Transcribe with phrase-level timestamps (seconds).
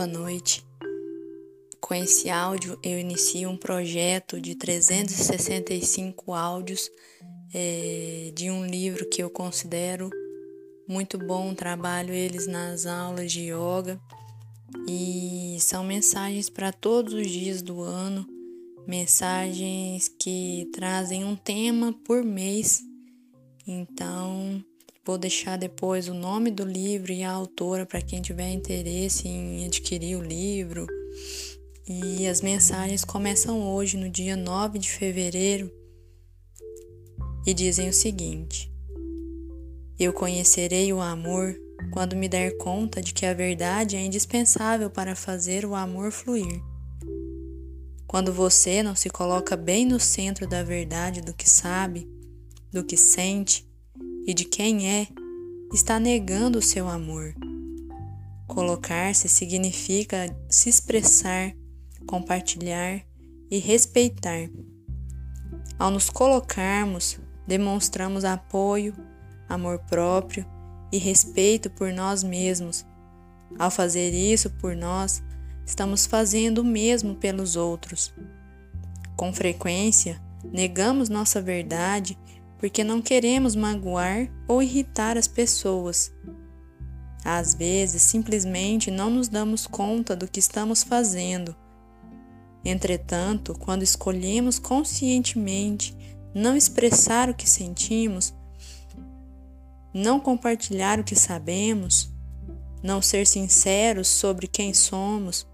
[0.00, 0.64] Boa noite.
[1.78, 6.90] Com esse áudio, eu inicio um projeto de 365 áudios
[7.52, 10.08] é, de um livro que eu considero
[10.88, 11.52] muito bom.
[11.52, 14.00] Trabalho eles nas aulas de yoga
[14.88, 18.26] e são mensagens para todos os dias do ano,
[18.86, 22.80] mensagens que trazem um tema por mês.
[23.66, 24.64] Então,
[25.02, 29.64] Vou deixar depois o nome do livro e a autora para quem tiver interesse em
[29.64, 30.86] adquirir o livro.
[31.88, 35.72] E as mensagens começam hoje, no dia 9 de fevereiro,
[37.46, 38.70] e dizem o seguinte:
[39.98, 41.56] Eu conhecerei o amor
[41.90, 46.62] quando me der conta de que a verdade é indispensável para fazer o amor fluir.
[48.06, 52.06] Quando você não se coloca bem no centro da verdade do que sabe,
[52.70, 53.69] do que sente,
[54.26, 55.06] e de quem é,
[55.72, 57.34] está negando o seu amor.
[58.46, 61.52] Colocar-se significa se expressar,
[62.06, 63.02] compartilhar
[63.50, 64.50] e respeitar.
[65.78, 68.94] Ao nos colocarmos, demonstramos apoio,
[69.48, 70.44] amor próprio
[70.92, 72.84] e respeito por nós mesmos.
[73.58, 75.22] Ao fazer isso por nós,
[75.64, 78.12] estamos fazendo o mesmo pelos outros.
[79.16, 82.18] Com frequência, negamos nossa verdade
[82.60, 86.12] porque não queremos magoar ou irritar as pessoas.
[87.24, 91.56] Às vezes, simplesmente não nos damos conta do que estamos fazendo.
[92.62, 95.96] Entretanto, quando escolhemos conscientemente
[96.34, 98.34] não expressar o que sentimos,
[99.92, 102.12] não compartilhar o que sabemos,
[102.82, 105.46] não ser sinceros sobre quem somos,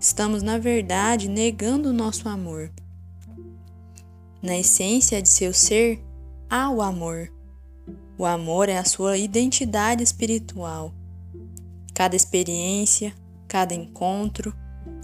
[0.00, 2.72] estamos, na verdade, negando o nosso amor.
[4.42, 6.02] Na essência de seu ser,
[6.48, 7.32] há o amor.
[8.18, 10.94] O amor é a sua identidade espiritual.
[11.94, 13.14] Cada experiência,
[13.48, 14.54] cada encontro,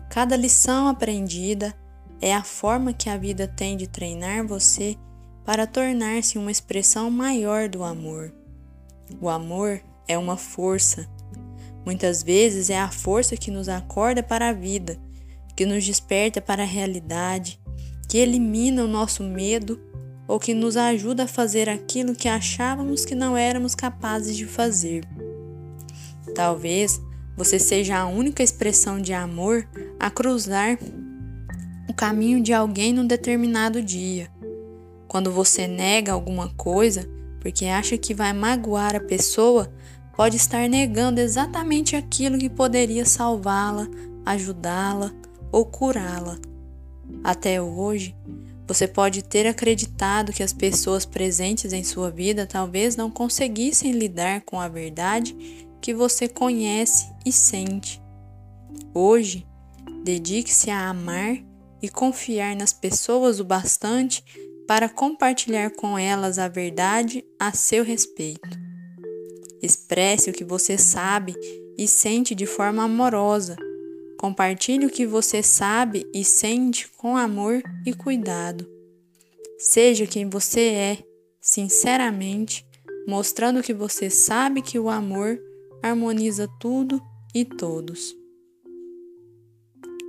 [0.08, 1.74] cada lição aprendida
[2.20, 4.96] é a forma que a vida tem de treinar você
[5.44, 8.32] para tornar-se uma expressão maior do amor.
[9.20, 11.08] O amor é uma força.
[11.84, 14.96] Muitas vezes é a força que nos acorda para a vida,
[15.56, 17.60] que nos desperta para a realidade,
[18.08, 19.80] que elimina o nosso medo
[20.26, 25.04] ou que nos ajuda a fazer aquilo que achávamos que não éramos capazes de fazer.
[26.34, 27.00] Talvez
[27.36, 29.66] você seja a única expressão de amor
[29.98, 30.78] a cruzar
[31.88, 34.30] o caminho de alguém num determinado dia.
[35.08, 37.08] Quando você nega alguma coisa
[37.40, 39.70] porque acha que vai magoar a pessoa,
[40.16, 43.88] pode estar negando exatamente aquilo que poderia salvá-la,
[44.24, 45.12] ajudá-la
[45.50, 46.38] ou curá-la.
[47.24, 48.14] Até hoje,
[48.72, 54.40] você pode ter acreditado que as pessoas presentes em sua vida talvez não conseguissem lidar
[54.46, 55.36] com a verdade
[55.78, 58.00] que você conhece e sente.
[58.94, 59.46] Hoje,
[60.02, 61.36] dedique-se a amar
[61.82, 64.24] e confiar nas pessoas o bastante
[64.66, 68.58] para compartilhar com elas a verdade a seu respeito.
[69.62, 71.34] Expresse o que você sabe
[71.76, 73.54] e sente de forma amorosa
[74.22, 78.70] Compartilhe o que você sabe e sente com amor e cuidado.
[79.58, 80.98] Seja quem você é,
[81.40, 82.64] sinceramente,
[83.04, 85.42] mostrando que você sabe que o amor
[85.82, 87.02] harmoniza tudo
[87.34, 88.16] e todos.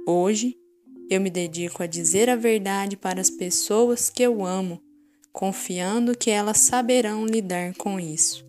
[0.05, 0.55] Hoje,
[1.09, 4.79] eu me dedico a dizer a verdade para as pessoas que eu amo,
[5.31, 8.45] confiando que elas saberão lidar com isso.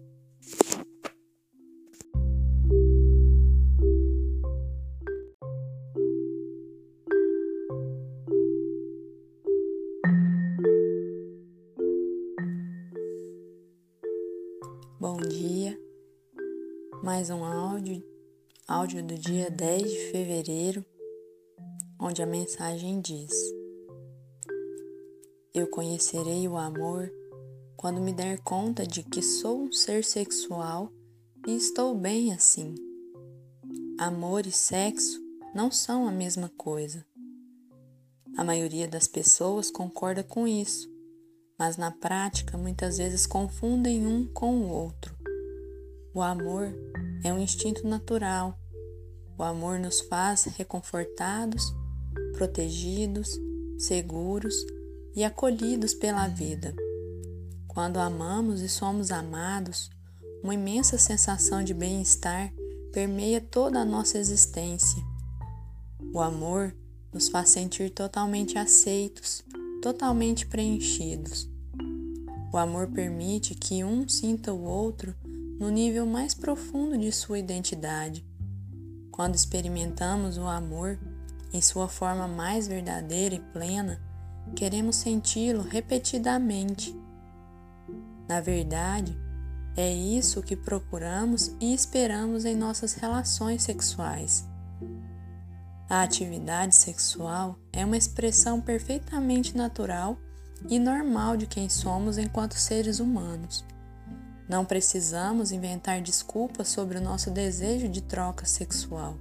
[18.67, 20.85] Áudio do dia 10 de fevereiro,
[22.01, 23.33] onde a mensagem diz:
[25.53, 27.13] Eu conhecerei o amor
[27.77, 30.91] quando me der conta de que sou um ser sexual
[31.47, 32.75] e estou bem assim.
[33.99, 35.21] Amor e sexo
[35.55, 37.05] não são a mesma coisa.
[38.37, 40.93] A maioria das pessoas concorda com isso
[41.59, 45.17] mas na prática muitas vezes confundem um com o outro.
[46.15, 46.73] O amor
[47.25, 48.57] é um instinto natural.
[49.37, 51.75] O amor nos faz reconfortados,
[52.35, 53.37] protegidos,
[53.77, 54.55] seguros
[55.17, 56.73] e acolhidos pela vida.
[57.67, 59.91] Quando amamos e somos amados,
[60.41, 62.55] uma imensa sensação de bem-estar
[62.93, 65.03] permeia toda a nossa existência.
[66.13, 66.73] O amor
[67.13, 69.45] nos faz sentir totalmente aceitos,
[69.83, 71.51] totalmente preenchidos.
[72.53, 75.13] O amor permite que um sinta o outro
[75.59, 78.25] no nível mais profundo de sua identidade.
[79.11, 80.99] Quando experimentamos o amor
[81.53, 84.01] em sua forma mais verdadeira e plena,
[84.57, 86.95] queremos senti-lo repetidamente.
[88.29, 89.17] Na verdade,
[89.77, 94.49] é isso que procuramos e esperamos em nossas relações sexuais.
[95.89, 100.19] A atividade sexual é uma expressão perfeitamente natural
[100.69, 103.65] e normal de quem somos enquanto seres humanos.
[104.49, 109.17] Não precisamos inventar desculpas sobre o nosso desejo de troca sexual.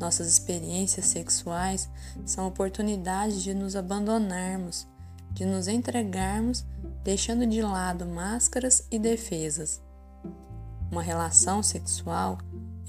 [0.00, 1.88] Nossas experiências sexuais
[2.24, 4.86] são oportunidades de nos abandonarmos,
[5.32, 6.64] de nos entregarmos,
[7.04, 9.80] deixando de lado máscaras e defesas.
[10.90, 12.38] Uma relação sexual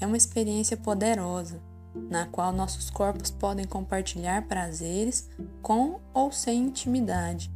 [0.00, 1.62] é uma experiência poderosa,
[2.10, 5.28] na qual nossos corpos podem compartilhar prazeres
[5.62, 7.50] com ou sem intimidade.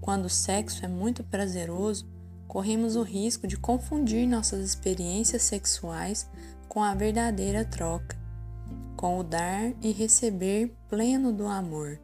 [0.00, 2.08] Quando o sexo é muito prazeroso,
[2.48, 6.28] corremos o risco de confundir nossas experiências sexuais
[6.68, 8.16] com a verdadeira troca,
[8.96, 11.98] com o dar e receber pleno do amor.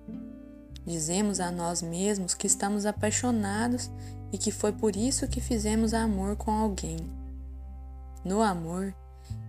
[0.84, 3.90] Dizemos a nós mesmos que estamos apaixonados
[4.32, 6.98] e que foi por isso que fizemos amor com alguém.
[8.24, 8.94] No amor,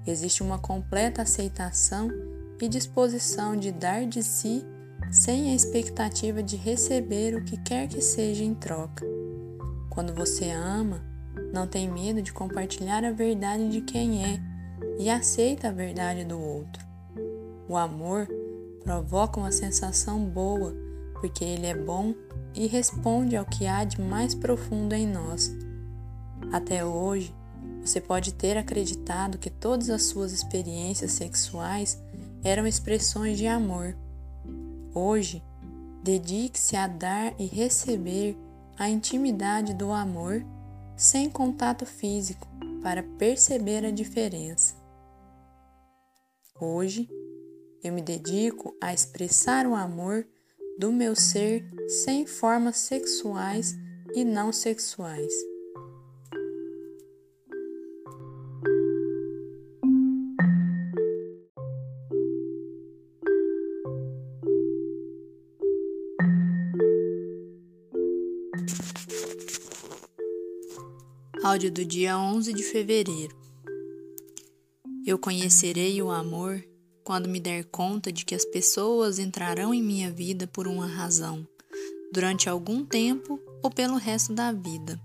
[0.06, 2.10] existe uma completa aceitação
[2.62, 4.66] e disposição de dar de si
[5.12, 9.06] sem a expectativa de receber o que quer que seja em troca.
[9.94, 11.00] Quando você ama,
[11.54, 14.40] não tem medo de compartilhar a verdade de quem é
[14.98, 16.84] e aceita a verdade do outro.
[17.70, 18.28] O amor
[18.84, 20.74] provoca uma sensação boa
[21.14, 22.16] porque ele é bom
[22.56, 25.56] e responde ao que há de mais profundo em nós.
[26.52, 27.32] Até hoje,
[27.86, 32.02] você pode ter acreditado que todas as suas experiências sexuais
[32.44, 33.96] eram expressões de amor.
[34.92, 35.44] Hoje,
[36.04, 38.36] dedique-se a dar e receber
[38.78, 40.44] a intimidade do amor
[40.96, 42.48] sem contato físico
[42.82, 44.76] para perceber a diferença.
[46.60, 47.10] Hoje,
[47.84, 50.26] eu me dedico a expressar o amor
[50.78, 53.76] do meu ser sem formas sexuais
[54.14, 55.34] e não sexuais.
[71.44, 73.36] Áudio do dia 11 de fevereiro.
[75.06, 76.64] Eu conhecerei o amor
[77.04, 81.46] quando me der conta de que as pessoas entrarão em minha vida por uma razão,
[82.14, 84.98] durante algum tempo ou pelo resto da vida.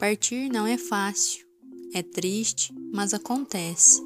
[0.00, 1.46] Partir não é fácil,
[1.94, 4.02] é triste, mas acontece.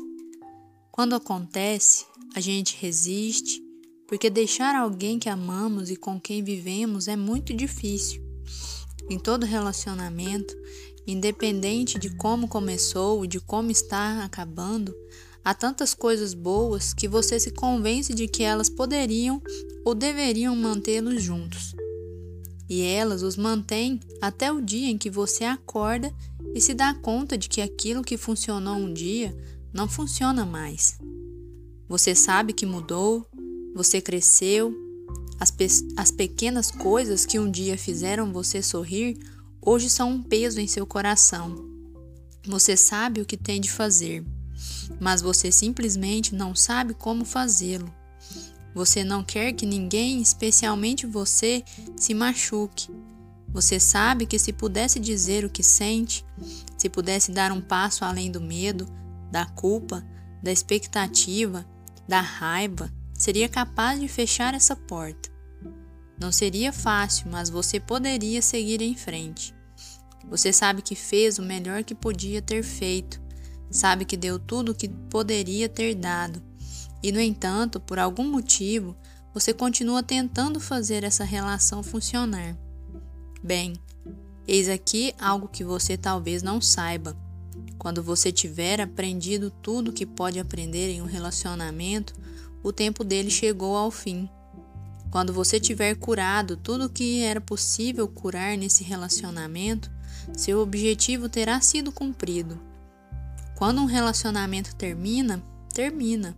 [0.93, 2.05] Quando acontece,
[2.35, 3.63] a gente resiste,
[4.07, 8.29] porque deixar alguém que amamos e com quem vivemos é muito difícil.
[9.11, 10.55] Em todo relacionamento,
[11.07, 14.95] independente de como começou e de como está acabando,
[15.43, 19.43] há tantas coisas boas que você se convence de que elas poderiam
[19.85, 21.75] ou deveriam mantê-los juntos.
[22.69, 26.15] E elas os mantêm até o dia em que você acorda
[26.55, 29.35] e se dá conta de que aquilo que funcionou um dia
[29.73, 30.99] não funciona mais.
[31.89, 33.27] Você sabe que mudou,
[33.75, 34.75] você cresceu,
[35.39, 39.19] as, pe as pequenas coisas que um dia fizeram você sorrir
[39.61, 41.67] hoje são um peso em seu coração.
[42.47, 44.25] Você sabe o que tem de fazer,
[45.01, 47.93] mas você simplesmente não sabe como fazê-lo.
[48.75, 51.65] Você não quer que ninguém, especialmente você,
[51.97, 52.89] se machuque.
[53.49, 56.25] Você sabe que se pudesse dizer o que sente,
[56.77, 58.87] se pudesse dar um passo além do medo,
[59.31, 60.07] da culpa,
[60.43, 61.67] da expectativa,
[62.07, 65.29] da raiva, seria capaz de fechar essa porta.
[66.19, 69.55] Não seria fácil, mas você poderia seguir em frente.
[70.31, 73.21] Você sabe que fez o melhor que podia ter feito,
[73.71, 76.43] sabe que deu tudo o que poderia ter dado,
[77.03, 78.97] e no entanto, por algum motivo,
[79.33, 82.57] você continua tentando fazer essa relação funcionar.
[83.43, 83.75] Bem,
[84.47, 87.17] eis aqui algo que você talvez não saiba.
[87.79, 92.15] Quando você tiver aprendido tudo o que pode aprender em um relacionamento,
[92.69, 94.29] o tempo dele chegou ao fim.
[95.11, 99.91] Quando você tiver curado tudo o que era possível curar nesse relacionamento,
[100.37, 102.61] seu objetivo terá sido cumprido.
[103.57, 106.37] Quando um relacionamento termina, termina.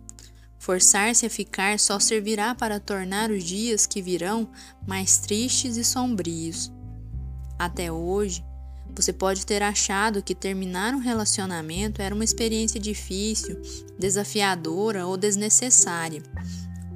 [0.57, 4.49] Forçar-se a ficar só servirá para tornar os dias que virão
[4.87, 6.71] mais tristes e sombrios.
[7.59, 8.43] Até hoje,
[8.95, 13.59] você pode ter achado que terminar um relacionamento era uma experiência difícil,
[13.97, 16.21] desafiadora ou desnecessária.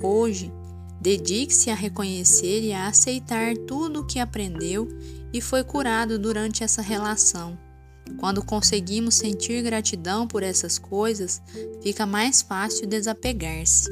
[0.02, 0.52] Hoje,
[1.00, 4.88] dedique-se a reconhecer e a aceitar tudo o que aprendeu
[5.32, 7.58] e foi curado durante essa relação.
[8.18, 11.42] Quando conseguimos sentir gratidão por essas coisas,
[11.82, 13.90] fica mais fácil desapegar-se.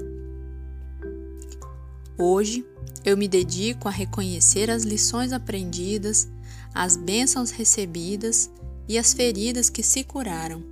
[2.17, 2.65] Hoje,
[3.03, 6.29] eu me dedico a reconhecer as lições aprendidas,
[6.73, 8.49] as bênçãos recebidas
[8.87, 10.63] e as feridas que se curaram.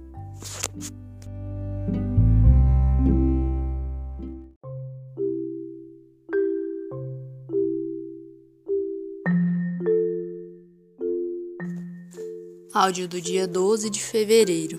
[12.73, 14.77] Áudio do dia 12 de fevereiro.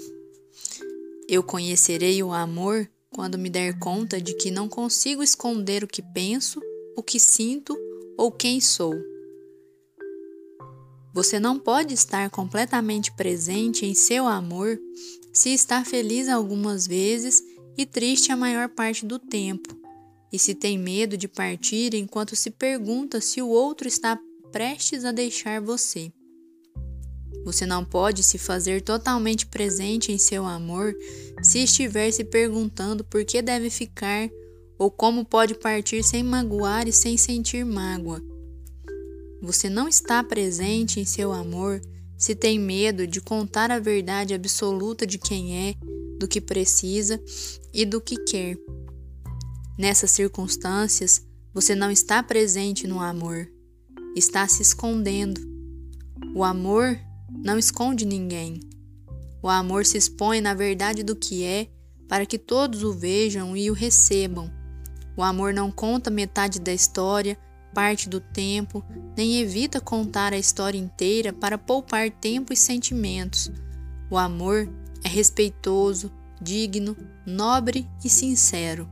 [1.29, 6.03] Eu conhecerei o amor quando me der conta de que não consigo esconder o que
[6.03, 6.61] penso,
[6.97, 7.77] o que sinto
[8.17, 9.12] ou quem sou.
[11.13, 14.79] Você não pode estar completamente presente em seu amor
[15.33, 17.43] se está feliz algumas vezes
[17.77, 19.77] e triste a maior parte do tempo,
[20.33, 24.19] e se tem medo de partir enquanto se pergunta se o outro está
[24.51, 26.13] prestes a deixar você.
[27.45, 30.95] Você não pode se fazer totalmente presente em seu amor
[31.43, 34.31] se estiver se perguntando por que deve ficar
[34.79, 38.32] ou como pode partir sem magoar e sem sentir mágoa.
[39.43, 41.83] Você não está presente em seu amor
[42.17, 45.75] se tem medo de contar a verdade absoluta de quem é,
[46.17, 47.21] do que precisa
[47.75, 48.57] e do que quer.
[49.77, 53.51] Nessas circunstâncias, você não está presente no amor,
[54.15, 55.41] está se escondendo.
[56.37, 56.97] O amor
[57.29, 58.61] não esconde ninguém.
[59.43, 61.69] O amor se expõe na verdade do que é,
[62.09, 64.49] para que todos o vejam e o recebam.
[65.17, 67.37] O amor não conta metade da história,
[67.75, 68.85] parte do tempo,
[69.17, 73.51] nem evita contar a história inteira para poupar tempo e sentimentos.
[74.11, 74.69] O amor
[75.05, 78.89] é respeitoso, digno, nobre e sincero.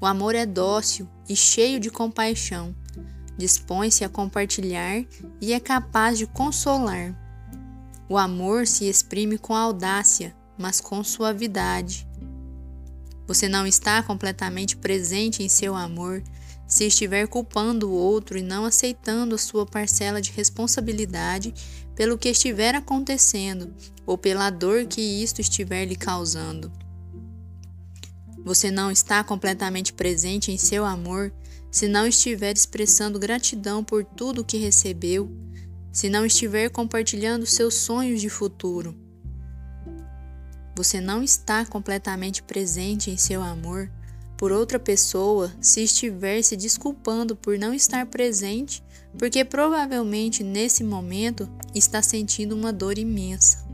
[0.00, 2.74] O amor é dócil e cheio de compaixão.
[3.36, 5.04] Dispõe-se a compartilhar
[5.40, 7.14] e é capaz de consolar.
[8.08, 12.06] O amor se exprime com audácia, mas com suavidade.
[13.26, 16.22] Você não está completamente presente em seu amor
[16.68, 21.54] se estiver culpando o outro e não aceitando a sua parcela de responsabilidade
[21.96, 23.74] pelo que estiver acontecendo
[24.06, 26.70] ou pela dor que isto estiver lhe causando.
[28.44, 31.32] Você não está completamente presente em seu amor
[31.70, 35.30] se não estiver expressando gratidão por tudo o que recebeu
[35.90, 38.94] se não estiver compartilhando seus sonhos de futuro.
[40.76, 43.90] Você não está completamente presente em seu amor
[44.38, 48.82] por outra pessoa se estiver se desculpando por não estar presente,
[49.18, 53.66] porque provavelmente nesse momento está sentindo uma dor imensa.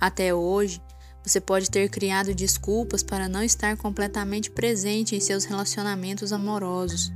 [0.00, 0.82] Até hoje,
[1.22, 7.12] você pode ter criado desculpas para não estar completamente presente em seus relacionamentos amorosos.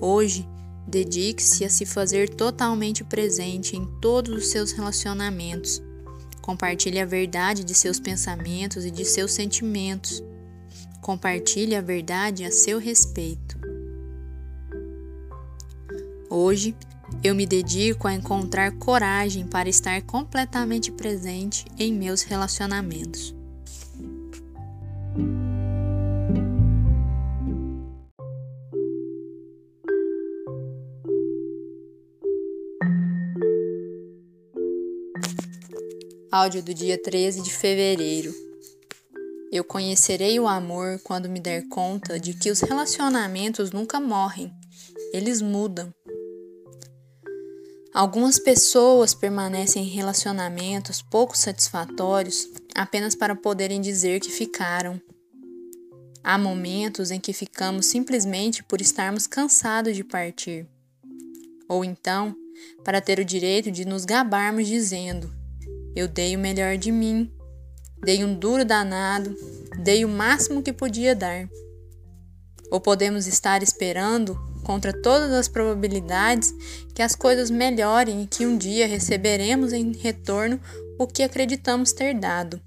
[0.00, 0.46] Hoje,
[0.86, 5.82] Dedique-se a se fazer totalmente presente em todos os seus relacionamentos.
[6.42, 10.22] Compartilhe a verdade de seus pensamentos e de seus sentimentos.
[11.04, 13.58] Compartilhe a verdade a seu respeito.
[16.30, 16.74] Hoje,
[17.22, 23.34] eu me dedico a encontrar coragem para estar completamente presente em meus relacionamentos.
[36.32, 38.43] Áudio do dia 13 de fevereiro.
[39.54, 44.52] Eu conhecerei o amor quando me der conta de que os relacionamentos nunca morrem,
[45.12, 45.94] eles mudam.
[47.94, 55.00] Algumas pessoas permanecem em relacionamentos pouco satisfatórios apenas para poderem dizer que ficaram.
[56.24, 60.66] Há momentos em que ficamos simplesmente por estarmos cansados de partir.
[61.68, 62.34] Ou então,
[62.82, 65.32] para ter o direito de nos gabarmos dizendo:
[65.94, 67.30] eu dei o melhor de mim,
[68.04, 69.34] dei um duro danado,
[69.78, 71.48] dei o máximo que podia dar.
[72.70, 76.52] Ou podemos estar esperando, contra todas as probabilidades,
[76.94, 80.60] que as coisas melhorem e que um dia receberemos em retorno
[80.98, 82.60] o que acreditamos ter dado.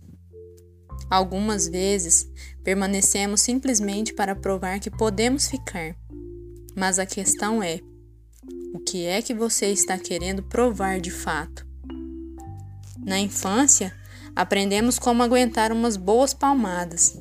[1.10, 2.30] Algumas vezes
[2.64, 5.96] permanecemos simplesmente para provar que podemos ficar.
[6.76, 7.80] Mas a questão é:
[8.74, 11.66] o que é que você está querendo provar de fato?
[13.06, 13.96] Na infância,
[14.38, 17.20] aprendemos como aguentar umas boas palmadas.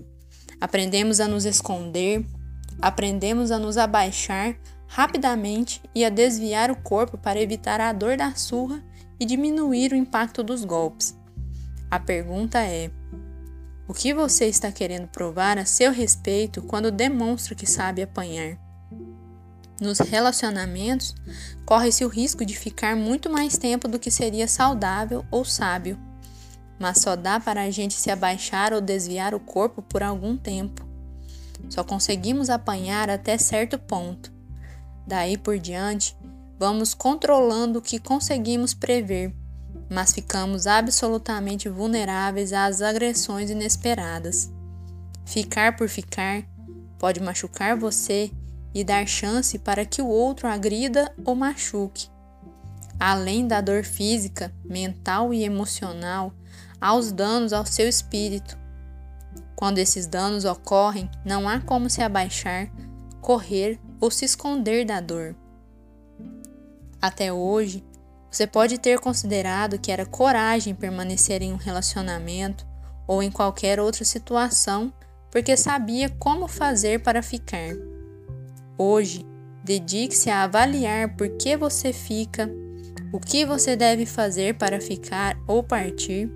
[0.61, 2.27] Aprendemos a nos esconder,
[2.81, 8.35] aprendemos a nos abaixar rapidamente e a desviar o corpo para evitar a dor da
[8.35, 8.85] surra
[9.19, 11.17] e diminuir o impacto dos golpes.
[11.91, 12.91] A pergunta é:
[13.89, 18.59] o que você está querendo provar a seu respeito quando demonstra que sabe apanhar?
[19.79, 21.15] nos relacionamentos,
[21.67, 25.99] corre-se o risco de ficar muito mais tempo do que seria saudável ou sábio.
[26.79, 30.87] Mas só dá para a gente se abaixar ou desviar o corpo por algum tempo.
[31.71, 34.33] Só conseguimos apanhar até certo ponto.
[35.07, 36.17] Daí por diante,
[36.59, 39.35] vamos controlando o que conseguimos prever,
[39.91, 44.51] mas ficamos absolutamente vulneráveis às agressões inesperadas.
[45.25, 46.45] Ficar por ficar
[46.99, 48.31] pode machucar você
[48.75, 52.09] e dar chance para que o outro agrida ou machuque.
[52.99, 56.33] Além da dor física, mental e emocional,
[56.81, 58.59] há os danos ao seu espírito.
[59.55, 62.71] Quando esses danos ocorrem, não há como se abaixar,
[63.21, 65.35] correr ou se esconder da dor.
[67.01, 67.85] Até hoje,
[68.31, 72.67] você pode ter considerado que era coragem permanecer em um relacionamento
[73.07, 74.93] ou em qualquer outra situação
[75.31, 77.75] porque sabia como fazer para ficar.
[78.79, 79.25] Hoje,
[79.65, 82.51] dedique-se a avaliar por que você fica,
[83.13, 86.31] o que você deve fazer para ficar ou partir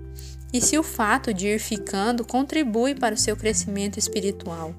[0.53, 4.75] e se o fato de ir ficando contribui para o seu crescimento espiritual.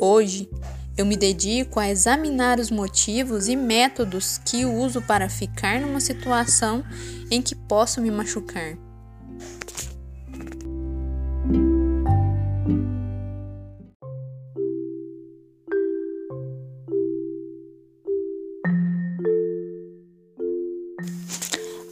[0.00, 0.48] Hoje,
[0.96, 6.84] eu me dedico a examinar os motivos e métodos que uso para ficar numa situação
[7.30, 8.76] em que posso me machucar.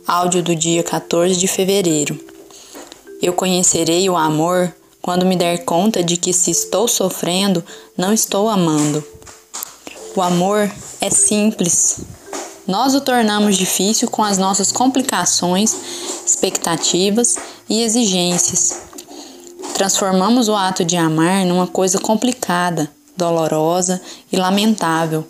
[0.06, 2.18] Áudio do dia 14 de fevereiro.
[3.22, 7.62] Eu conhecerei o amor quando me der conta de que se estou sofrendo,
[7.96, 9.04] não estou amando.
[10.16, 12.00] O amor é simples.
[12.66, 15.76] Nós o tornamos difícil com as nossas complicações,
[16.26, 17.36] expectativas
[17.68, 18.80] e exigências.
[19.74, 24.00] Transformamos o ato de amar numa coisa complicada, dolorosa
[24.32, 25.26] e lamentável,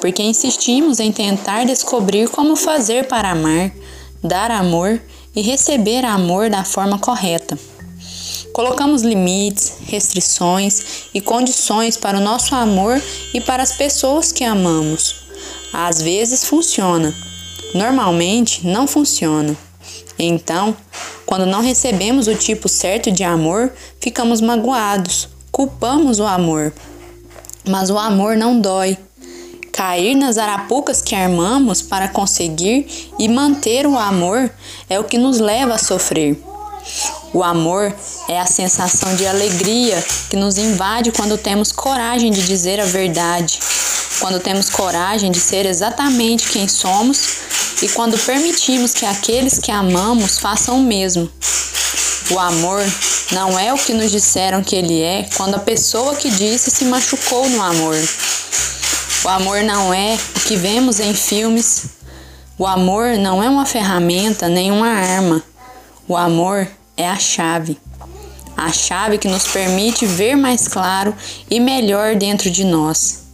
[0.00, 3.72] porque insistimos em tentar descobrir como fazer para amar
[4.26, 5.00] dar amor
[5.34, 7.58] e receber amor da forma correta.
[8.52, 13.00] Colocamos limites, restrições e condições para o nosso amor
[13.34, 15.26] e para as pessoas que amamos.
[15.72, 17.14] Às vezes funciona,
[17.74, 19.54] normalmente não funciona.
[20.18, 20.74] Então,
[21.26, 26.72] quando não recebemos o tipo certo de amor, ficamos magoados, culpamos o amor.
[27.68, 28.96] Mas o amor não dói,
[29.76, 34.50] Cair nas arapucas que armamos para conseguir e manter o amor
[34.88, 36.42] é o que nos leva a sofrer.
[37.34, 37.94] O amor
[38.26, 43.58] é a sensação de alegria que nos invade quando temos coragem de dizer a verdade,
[44.18, 47.36] quando temos coragem de ser exatamente quem somos
[47.82, 51.30] e quando permitimos que aqueles que amamos façam o mesmo.
[52.30, 52.82] O amor
[53.30, 56.86] não é o que nos disseram que ele é quando a pessoa que disse se
[56.86, 57.96] machucou no amor.
[59.24, 61.86] O amor não é o que vemos em filmes.
[62.58, 65.42] O amor não é uma ferramenta nem uma arma.
[66.06, 67.78] O amor é a chave.
[68.56, 71.14] A chave que nos permite ver mais claro
[71.50, 73.24] e melhor dentro de nós.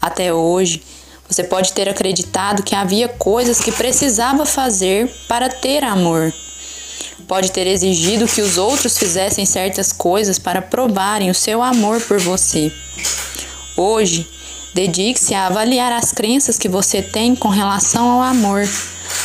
[0.00, 0.82] Até hoje,
[1.28, 6.32] você pode ter acreditado que havia coisas que precisava fazer para ter amor.
[7.26, 12.20] Pode ter exigido que os outros fizessem certas coisas para provarem o seu amor por
[12.20, 12.70] você.
[13.76, 14.28] Hoje,
[14.74, 18.68] Dedique-se a avaliar as crenças que você tem com relação ao amor.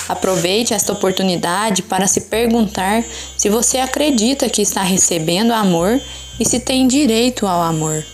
[0.07, 3.03] Aproveite esta oportunidade para se perguntar
[3.35, 5.99] se você acredita que está recebendo amor
[6.39, 8.05] e se tem direito ao amor.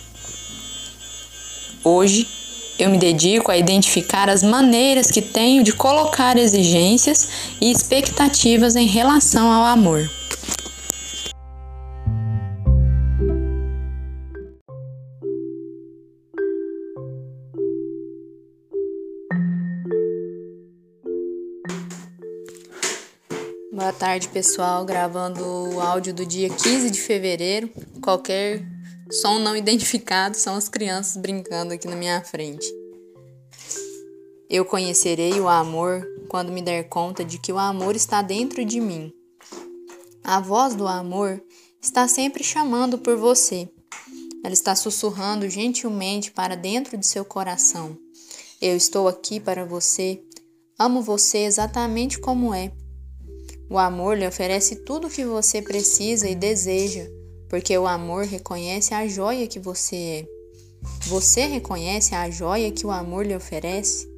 [1.84, 2.26] Hoje,
[2.78, 7.28] eu me dedico a identificar as maneiras que tenho de colocar exigências
[7.60, 10.10] e expectativas em relação ao amor.
[23.96, 24.84] Tarde, pessoal.
[24.84, 27.70] Gravando o áudio do dia 15 de fevereiro.
[28.02, 28.62] Qualquer
[29.10, 32.66] som não identificado são as crianças brincando aqui na minha frente.
[34.48, 38.80] Eu conhecerei o amor quando me der conta de que o amor está dentro de
[38.80, 39.12] mim.
[40.22, 41.42] A voz do amor
[41.80, 43.68] está sempre chamando por você.
[44.44, 47.96] Ela está sussurrando gentilmente para dentro de seu coração.
[48.60, 50.22] Eu estou aqui para você.
[50.78, 52.70] Amo você exatamente como é.
[53.68, 57.04] O amor lhe oferece tudo o que você precisa e deseja,
[57.48, 60.26] porque o amor reconhece a joia que você é.
[61.06, 64.08] Você reconhece a joia que o amor lhe oferece?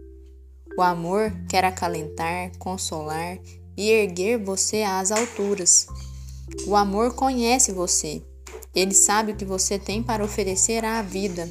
[0.77, 3.39] O amor quer acalentar, consolar
[3.77, 5.87] e erguer você às alturas.
[6.67, 8.23] O amor conhece você.
[8.75, 11.49] Ele sabe o que você tem para oferecer à vida.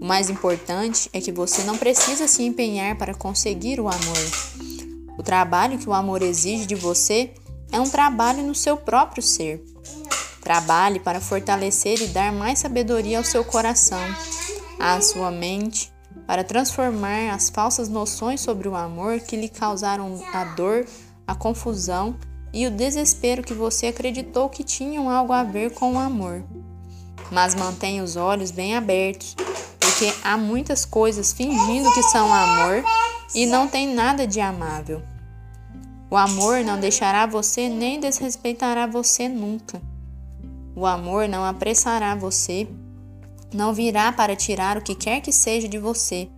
[0.00, 4.69] O mais importante é que você não precisa se empenhar para conseguir o amor.
[5.20, 7.34] O trabalho que o amor exige de você
[7.70, 9.62] é um trabalho no seu próprio ser.
[10.40, 14.00] Trabalhe para fortalecer e dar mais sabedoria ao seu coração,
[14.78, 15.92] à sua mente,
[16.26, 20.86] para transformar as falsas noções sobre o amor que lhe causaram a dor,
[21.26, 22.16] a confusão
[22.50, 26.42] e o desespero que você acreditou que tinham algo a ver com o amor.
[27.30, 29.36] Mas mantenha os olhos bem abertos
[29.78, 32.82] porque há muitas coisas fingindo que são amor
[33.34, 35.09] e não tem nada de amável.
[36.10, 39.80] O amor não deixará você nem desrespeitará você nunca.
[40.74, 42.66] O amor não apressará você,
[43.54, 46.28] não virá para tirar o que quer que seja de você.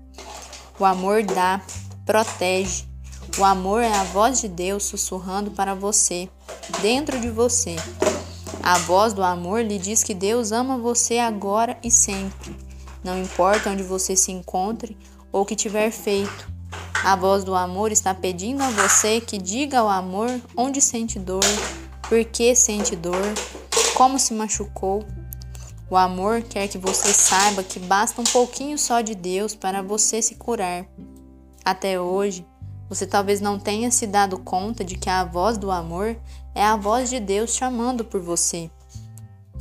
[0.78, 1.60] O amor dá,
[2.04, 2.84] protege.
[3.38, 6.28] O amor é a voz de Deus sussurrando para você,
[6.82, 7.76] dentro de você.
[8.62, 12.54] A voz do amor lhe diz que Deus ama você agora e sempre
[13.02, 14.96] não importa onde você se encontre
[15.32, 16.51] ou o que tiver feito.
[17.04, 21.44] A voz do amor está pedindo a você que diga ao amor onde sente dor,
[22.08, 23.34] por que sente dor,
[23.94, 25.04] como se machucou.
[25.90, 30.22] O amor quer que você saiba que basta um pouquinho só de Deus para você
[30.22, 30.86] se curar.
[31.64, 32.46] Até hoje,
[32.88, 36.16] você talvez não tenha se dado conta de que a voz do amor
[36.54, 38.70] é a voz de Deus chamando por você.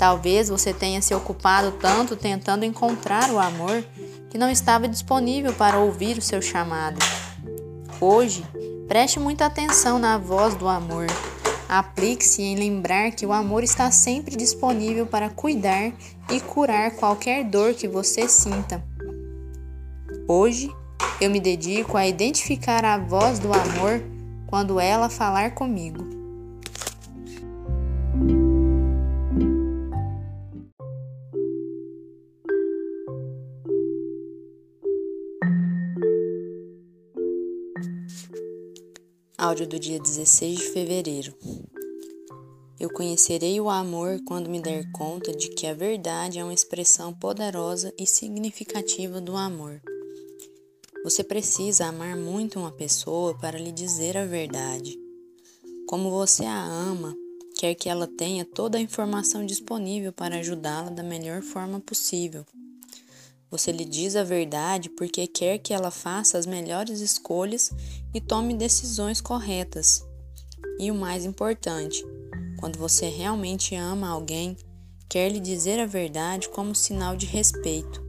[0.02, 3.86] Talvez você tenha se ocupado tanto tentando encontrar o amor
[4.32, 6.98] que não estava disponível para ouvir o seu chamado.
[8.00, 8.44] Hoje,
[8.88, 11.06] preste muita atenção na voz do amor.
[11.70, 15.94] Aplique-se em lembrar que o amor está sempre disponível para cuidar
[16.32, 18.84] e curar qualquer dor que você sinta.
[20.28, 20.68] Hoje,
[21.22, 24.02] eu me dedico a identificar a voz do amor
[24.48, 26.21] quando ela falar comigo.
[39.42, 41.34] Áudio do dia 16 de fevereiro.
[42.80, 47.12] Eu conhecerei o amor quando me der conta de que a verdade é uma expressão
[47.12, 49.82] poderosa e significativa do amor.
[51.04, 54.96] Você precisa amar muito uma pessoa para lhe dizer a verdade.
[55.88, 57.18] Como você a ama,
[57.58, 62.46] quer que ela tenha toda a informação disponível para ajudá-la da melhor forma possível.
[63.52, 67.70] Você lhe diz a verdade porque quer que ela faça as melhores escolhas
[68.14, 70.08] e tome decisões corretas.
[70.80, 72.02] E o mais importante,
[72.58, 74.56] quando você realmente ama alguém,
[75.10, 78.02] quer lhe dizer a verdade como sinal de respeito.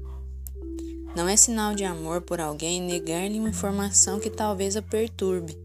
[1.17, 5.59] Não é sinal de amor por alguém negar-lhe uma informação que talvez a perturbe.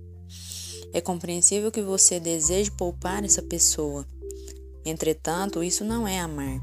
[0.91, 4.07] É compreensível que você deseje poupar essa pessoa.
[4.83, 6.59] Entretanto, isso não é amar.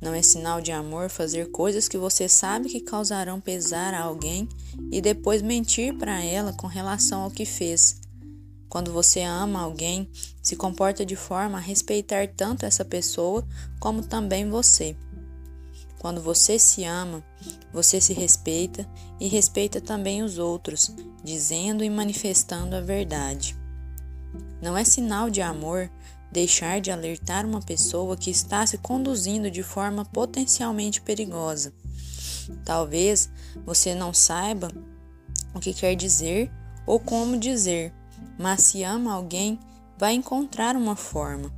[0.00, 4.48] Não é sinal de amor fazer coisas que você sabe que causarão pesar a alguém
[4.90, 8.00] e depois mentir para ela com relação ao que fez.
[8.68, 10.10] Quando você ama alguém,
[10.42, 13.46] se comporta de forma a respeitar tanto essa pessoa
[13.78, 14.96] como também você.
[15.98, 17.24] Quando você se ama,
[17.72, 18.86] você se respeita
[19.18, 23.56] e respeita também os outros, dizendo e manifestando a verdade.
[24.60, 25.90] Não é sinal de amor
[26.34, 31.72] deixar de alertar uma pessoa que está se conduzindo de forma potencialmente perigosa.
[32.64, 33.30] Talvez
[33.64, 34.68] você não saiba
[35.54, 36.50] o que quer dizer
[36.84, 37.94] ou como dizer,
[38.36, 39.60] mas se ama alguém,
[39.96, 41.52] vai encontrar uma forma.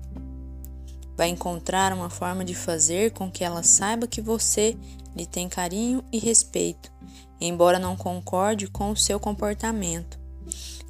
[1.16, 4.76] Vai encontrar uma forma de fazer com que ela saiba que você
[5.16, 6.92] lhe tem carinho e respeito,
[7.40, 10.25] embora não concorde com o seu comportamento.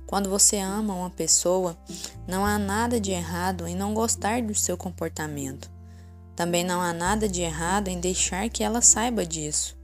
[0.06, 1.76] Quando você ama uma pessoa,
[2.28, 5.68] não há nada de errado em não gostar do seu comportamento.
[6.36, 9.76] Também não há nada de errado em deixar que ela saiba disso.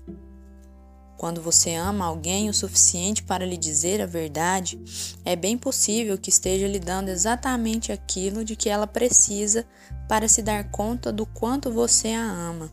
[1.17, 4.79] Quando você ama alguém o suficiente para lhe dizer a verdade,
[5.25, 9.67] é bem possível que esteja lhe dando exatamente aquilo de que ela precisa
[10.09, 12.71] para se dar conta do quanto você a ama.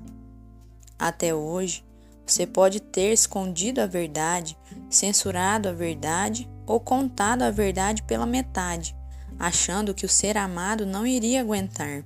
[0.98, 1.86] Até hoje,
[2.26, 4.58] você pode ter escondido a verdade,
[4.90, 8.96] censurado a verdade ou contado a verdade pela metade,
[9.40, 12.06] achando que o ser amado não iria aguentar.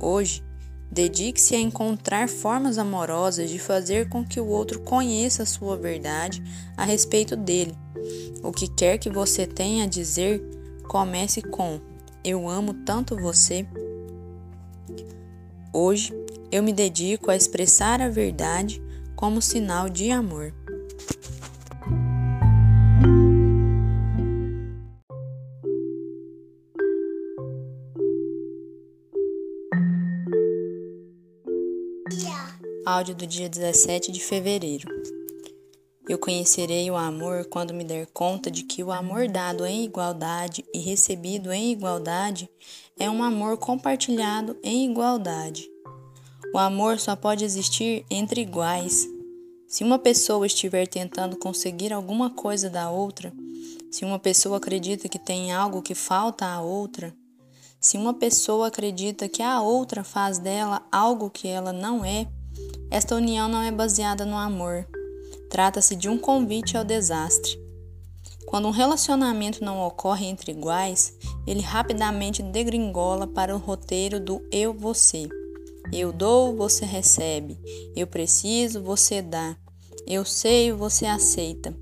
[0.00, 0.42] Hoje,
[0.90, 6.42] dedique-se a encontrar formas amorosas de fazer com que o outro conheça a sua verdade
[6.76, 7.78] a respeito dele.
[8.42, 10.42] O que quer que você tenha a dizer,
[10.88, 11.80] comece com:
[12.24, 13.64] Eu amo tanto você.
[15.72, 16.12] Hoje,
[16.50, 18.82] eu me dedico a expressar a verdade
[19.14, 20.52] como sinal de amor.
[32.86, 34.86] Áudio do dia 17 de fevereiro.
[36.08, 40.64] Eu conhecerei o amor quando me der conta de que o amor dado em igualdade
[40.72, 42.48] e recebido em igualdade
[42.96, 45.68] é um amor compartilhado em igualdade.
[46.54, 49.08] O amor só pode existir entre iguais.
[49.66, 53.32] Se uma pessoa estiver tentando conseguir alguma coisa da outra,
[53.90, 57.12] se uma pessoa acredita que tem algo que falta à outra,
[57.80, 62.28] se uma pessoa acredita que a outra faz dela algo que ela não é,
[62.90, 64.86] esta união não é baseada no amor.
[65.50, 67.60] Trata-se de um convite ao desastre.
[68.46, 71.14] Quando um relacionamento não ocorre entre iguais,
[71.46, 75.28] ele rapidamente degringola para o roteiro do eu-você.
[75.92, 77.58] Eu dou, você recebe.
[77.94, 79.56] Eu preciso, você dá.
[80.06, 81.76] Eu sei, você aceita.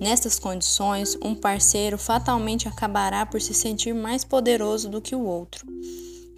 [0.00, 5.66] Nestas condições, um parceiro fatalmente acabará por se sentir mais poderoso do que o outro.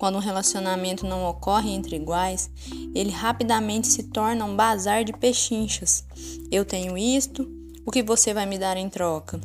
[0.01, 2.51] Quando um relacionamento não ocorre entre iguais,
[2.95, 6.07] ele rapidamente se torna um bazar de pechinchas.
[6.51, 7.47] Eu tenho isto,
[7.85, 9.39] o que você vai me dar em troca?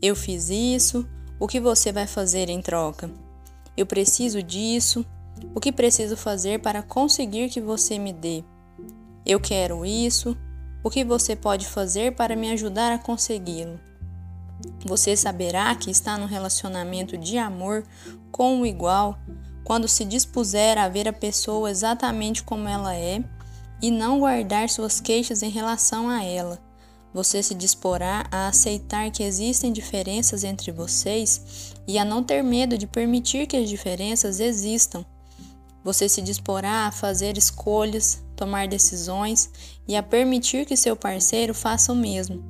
[0.00, 1.04] Eu fiz isso,
[1.40, 3.10] o que você vai fazer em troca?
[3.76, 5.04] Eu preciso disso,
[5.52, 8.44] o que preciso fazer para conseguir que você me dê?
[9.26, 10.36] Eu quero isso,
[10.84, 13.80] o que você pode fazer para me ajudar a consegui-lo?
[14.86, 17.82] Você saberá que está no relacionamento de amor
[18.30, 19.18] com o igual
[19.68, 23.22] quando se dispuser a ver a pessoa exatamente como ela é
[23.82, 26.58] e não guardar suas queixas em relação a ela.
[27.12, 32.78] Você se disporá a aceitar que existem diferenças entre vocês e a não ter medo
[32.78, 35.04] de permitir que as diferenças existam.
[35.84, 39.50] Você se disporá a fazer escolhas, tomar decisões
[39.86, 42.42] e a permitir que seu parceiro faça o mesmo.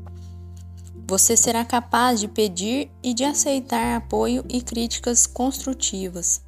[1.08, 6.46] Você será capaz de pedir e de aceitar apoio e críticas construtivas.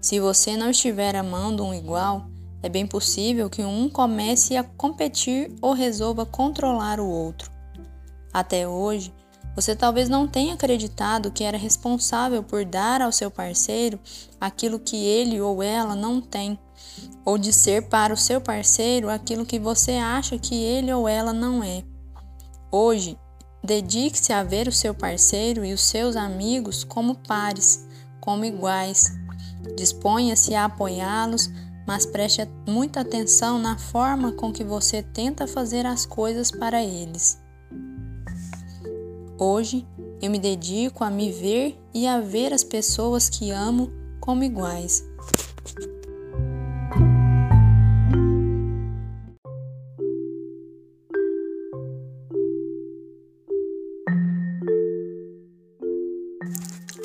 [0.00, 2.26] Se você não estiver amando um igual,
[2.62, 7.50] é bem possível que um comece a competir ou resolva controlar o outro.
[8.32, 9.12] Até hoje,
[9.54, 13.98] você talvez não tenha acreditado que era responsável por dar ao seu parceiro
[14.40, 16.58] aquilo que ele ou ela não tem,
[17.24, 21.32] ou de ser para o seu parceiro aquilo que você acha que ele ou ela
[21.32, 21.82] não é.
[22.70, 23.18] Hoje,
[23.62, 27.86] dedique-se a ver o seu parceiro e os seus amigos como pares,
[28.20, 29.19] como iguais.
[29.76, 31.50] Disponha-se a apoiá-los,
[31.86, 37.40] mas preste muita atenção na forma com que você tenta fazer as coisas para eles.
[39.38, 39.86] Hoje
[40.20, 45.04] eu me dedico a me ver e a ver as pessoas que amo como iguais.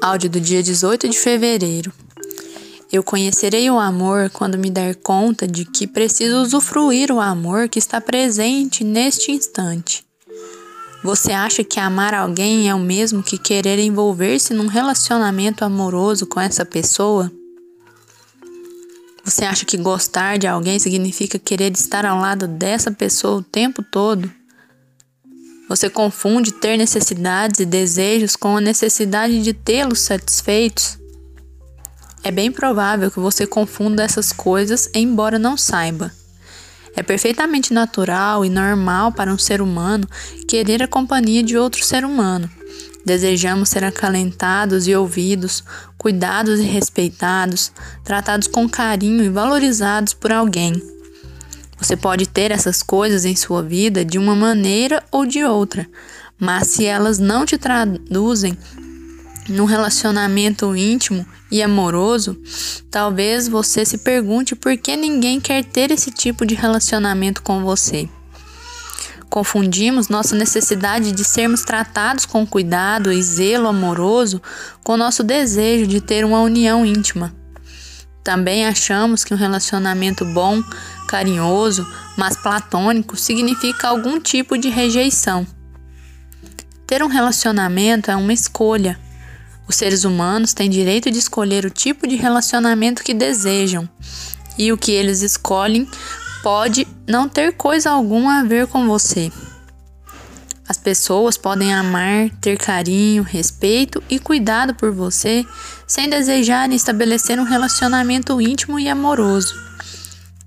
[0.01, 2.04] Áudio do dia 18 de fevereiro.
[2.91, 7.79] Eu conhecerei o amor quando me der conta de que preciso usufruir o amor que
[7.79, 10.05] está presente neste instante.
[11.03, 16.39] Você acha que amar alguém é o mesmo que querer envolver-se num relacionamento amoroso com
[16.39, 17.31] essa pessoa?
[19.23, 23.83] Você acha que gostar de alguém significa querer estar ao lado dessa pessoa o tempo
[23.83, 24.31] todo?
[25.67, 30.97] Você confunde ter necessidades e desejos com a necessidade de tê-los satisfeitos?
[32.25, 36.11] É bem provável que você confunda essas coisas, embora não saiba.
[36.95, 40.09] É perfeitamente natural e normal para um ser humano
[40.47, 42.49] querer a companhia de outro ser humano.
[43.05, 45.63] Desejamos ser acalentados e ouvidos,
[45.99, 47.71] cuidados e respeitados,
[48.03, 50.73] tratados com carinho e valorizados por alguém.
[51.77, 55.87] Você pode ter essas coisas em sua vida de uma maneira ou de outra,
[56.39, 58.57] mas se elas não te traduzem
[59.47, 62.39] num relacionamento íntimo e amoroso,
[62.89, 68.09] talvez você se pergunte por que ninguém quer ter esse tipo de relacionamento com você.
[69.29, 74.41] Confundimos nossa necessidade de sermos tratados com cuidado e zelo amoroso
[74.83, 77.33] com nosso desejo de ter uma união íntima.
[78.23, 80.63] Também achamos que um relacionamento bom,
[81.07, 81.85] carinhoso,
[82.17, 85.45] mas platônico significa algum tipo de rejeição.
[86.87, 88.99] Ter um relacionamento é uma escolha,
[89.67, 93.87] os seres humanos têm direito de escolher o tipo de relacionamento que desejam,
[94.57, 95.87] e o que eles escolhem
[96.43, 99.31] pode não ter coisa alguma a ver com você.
[100.67, 105.45] As pessoas podem amar, ter carinho, respeito e cuidado por você
[105.85, 109.53] sem desejarem estabelecer um relacionamento íntimo e amoroso.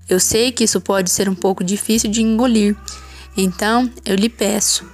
[0.09, 2.75] Eu sei que isso pode ser um pouco difícil de engolir,
[3.37, 4.85] então eu lhe peço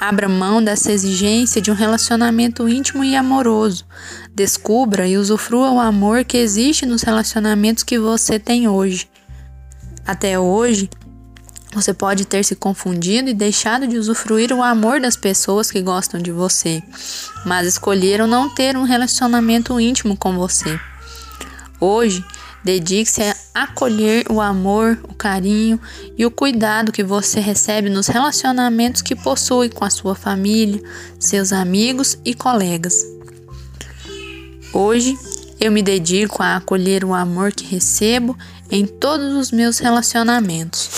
[0.00, 3.86] Abra mão dessa exigência de um relacionamento íntimo e amoroso.
[4.34, 9.08] Descubra e usufrua o amor que existe nos relacionamentos que você tem hoje.
[10.06, 10.90] Até hoje,
[11.74, 16.22] Você pode ter se confundido e deixado de usufruir o amor das pessoas que gostam
[16.22, 16.80] de você,
[17.44, 20.78] mas escolheram não ter um relacionamento íntimo com você.
[21.80, 22.24] Hoje,
[22.64, 25.78] dedique-se a acolher o amor, o carinho
[26.16, 30.82] e o cuidado que você recebe nos relacionamentos que possui com a sua família,
[31.18, 33.04] seus amigos e colegas.
[34.72, 35.16] Hoje,
[35.60, 38.36] eu me dedico a acolher o amor que recebo
[38.70, 40.90] em todos os meus relacionamentos.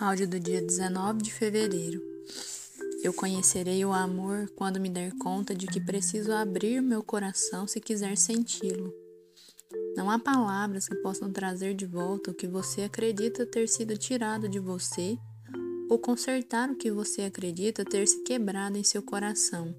[0.00, 2.00] Áudio do dia 19 de fevereiro.
[3.02, 7.82] Eu conhecerei o amor quando me der conta de que preciso abrir meu coração se
[7.82, 8.94] quiser senti-lo.
[9.94, 14.48] Não há palavras que possam trazer de volta o que você acredita ter sido tirado
[14.48, 15.18] de você
[15.90, 19.76] ou consertar o que você acredita ter se quebrado em seu coração.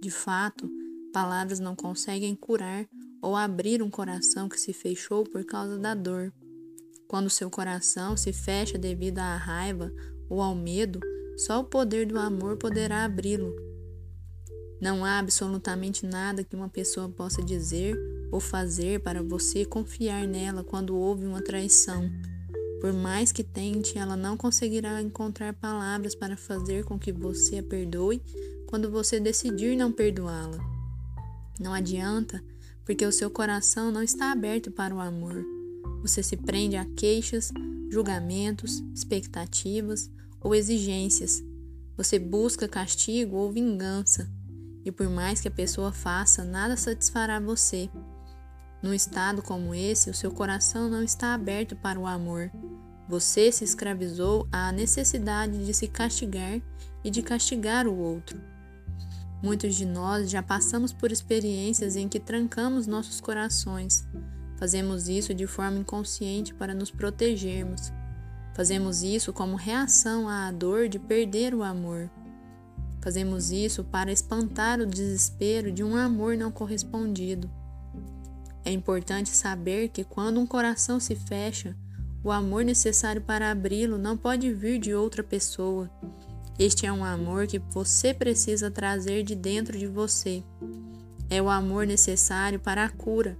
[0.00, 0.70] De fato,
[1.12, 2.86] palavras não conseguem curar
[3.20, 6.32] ou abrir um coração que se fechou por causa da dor.
[7.08, 9.92] Quando seu coração se fecha devido à raiva
[10.28, 11.00] ou ao medo,
[11.36, 13.54] só o poder do amor poderá abri-lo.
[14.80, 17.96] Não há absolutamente nada que uma pessoa possa dizer
[18.30, 22.10] ou fazer para você confiar nela quando houve uma traição.
[22.80, 27.62] Por mais que tente, ela não conseguirá encontrar palavras para fazer com que você a
[27.62, 28.20] perdoe
[28.66, 30.58] quando você decidir não perdoá-la.
[31.58, 32.44] Não adianta,
[32.84, 35.53] porque o seu coração não está aberto para o amor.
[36.04, 37.50] Você se prende a queixas,
[37.90, 41.42] julgamentos, expectativas ou exigências.
[41.96, 44.30] Você busca castigo ou vingança.
[44.84, 47.88] E por mais que a pessoa faça, nada satisfará você.
[48.82, 52.50] Num estado como esse, o seu coração não está aberto para o amor.
[53.08, 56.60] Você se escravizou à necessidade de se castigar
[57.02, 58.38] e de castigar o outro.
[59.42, 64.06] Muitos de nós já passamos por experiências em que trancamos nossos corações,
[64.56, 67.92] Fazemos isso de forma inconsciente para nos protegermos.
[68.54, 72.08] Fazemos isso como reação à dor de perder o amor.
[73.00, 77.50] Fazemos isso para espantar o desespero de um amor não correspondido.
[78.64, 81.76] É importante saber que quando um coração se fecha,
[82.22, 85.90] o amor necessário para abri-lo não pode vir de outra pessoa.
[86.58, 90.42] Este é um amor que você precisa trazer de dentro de você.
[91.28, 93.36] É o amor necessário para a cura,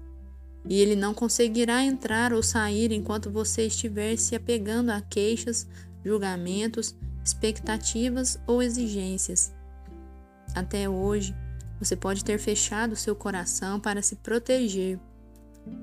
[0.68, 5.66] e ele não conseguirá entrar ou sair enquanto você estiver se apegando a queixas,
[6.04, 9.52] julgamentos, expectativas ou exigências.
[10.54, 11.34] Até hoje,
[11.78, 14.98] você pode ter fechado seu coração para se proteger.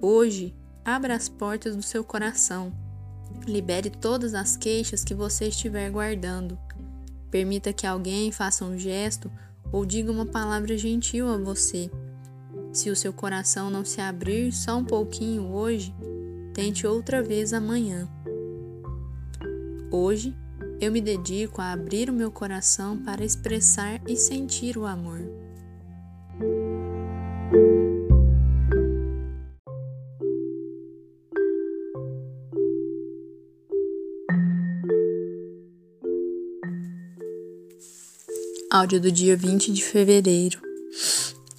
[0.02, 2.74] Hoje, abra as portas do seu coração.
[3.46, 6.58] Libere todas as queixas que você estiver guardando.
[7.30, 9.32] Permita que alguém faça um gesto
[9.72, 11.90] ou diga uma palavra gentil a você.
[12.74, 15.94] Se o seu coração não se abrir só um pouquinho hoje,
[16.54, 18.08] tente outra vez amanhã.
[19.92, 20.34] Hoje,
[20.80, 25.20] eu me dedico a abrir o meu coração para expressar e sentir o amor.
[38.72, 40.71] Áudio do dia 20 de fevereiro.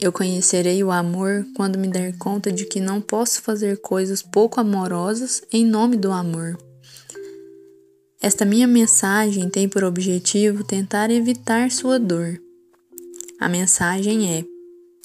[0.02, 4.58] Eu conhecerei o amor quando me der conta de que não posso fazer coisas pouco
[4.58, 6.58] amorosas em nome do amor.
[8.20, 12.36] Esta minha mensagem tem por objetivo tentar evitar sua dor.
[13.38, 14.44] A mensagem é: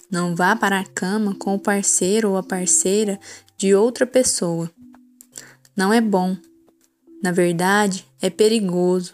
[0.09, 3.19] não vá para a cama com o parceiro ou a parceira
[3.55, 4.67] de outra pessoa.
[5.75, 6.35] Não é bom.
[7.21, 9.13] Na verdade, é perigoso.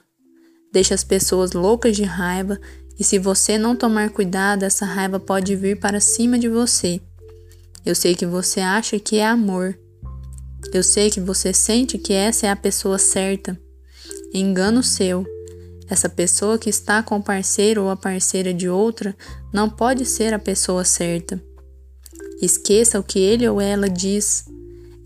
[0.72, 2.58] Deixa as pessoas loucas de raiva
[3.00, 7.02] e se você não tomar cuidado, essa raiva pode vir para cima de você.
[7.86, 9.78] Eu sei que você acha que é amor.
[10.72, 13.60] Eu sei que você sente que essa é a pessoa certa.
[14.34, 15.26] Engano seu.
[15.90, 19.16] Essa pessoa que está com o parceiro ou a parceira de outra
[19.52, 21.42] não pode ser a pessoa certa.
[22.42, 24.46] Esqueça o que ele ou ela diz.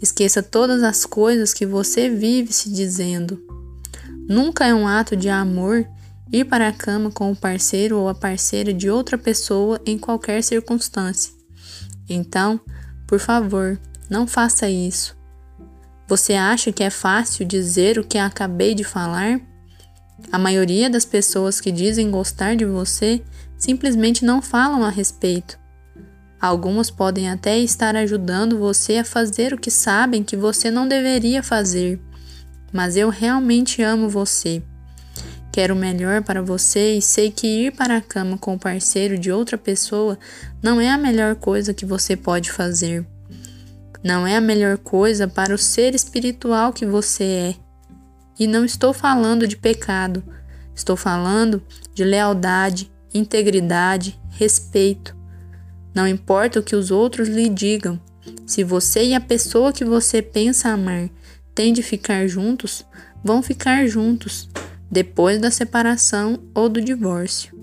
[0.02, 3.42] Esqueça todas as coisas que você vive se dizendo.
[4.28, 5.88] Nunca é um ato de amor
[6.32, 10.44] ir para a cama com o parceiro ou a parceira de outra pessoa em qualquer
[10.44, 11.34] circunstância.
[12.10, 12.60] Então,
[13.06, 15.16] por favor, não faça isso.
[16.08, 19.42] Você acha que é fácil dizer o que acabei de falar?
[20.32, 23.22] A maioria das pessoas que dizem gostar de você
[23.58, 25.60] simplesmente não falam a respeito.
[26.40, 31.42] Algumas podem até estar ajudando você a fazer o que sabem que você não deveria
[31.42, 32.00] fazer,
[32.72, 34.62] mas eu realmente amo você.
[35.58, 39.18] Quero o melhor para você e sei que ir para a cama com o parceiro
[39.18, 40.16] de outra pessoa
[40.62, 43.04] não é a melhor coisa que você pode fazer.
[44.04, 47.56] Não é a melhor coisa para o ser espiritual que você é.
[48.40, 50.24] E não estou falando de pecado,
[50.76, 51.60] estou falando
[51.92, 55.18] de lealdade, integridade, respeito.
[55.92, 58.00] Não importa o que os outros lhe digam,
[58.46, 61.10] se você e a pessoa que você pensa amar
[61.56, 62.86] têm de ficar juntos,
[63.24, 64.48] vão ficar juntos
[64.90, 67.58] depois da separação ou do divórcio.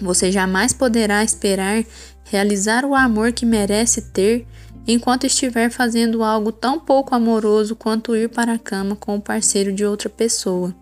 [0.00, 1.84] Você jamais poderá esperar
[2.24, 4.46] realizar o amor que merece ter
[4.86, 9.72] enquanto estiver fazendo algo tão pouco amoroso quanto ir para a cama com o parceiro
[9.72, 10.74] de outra pessoa.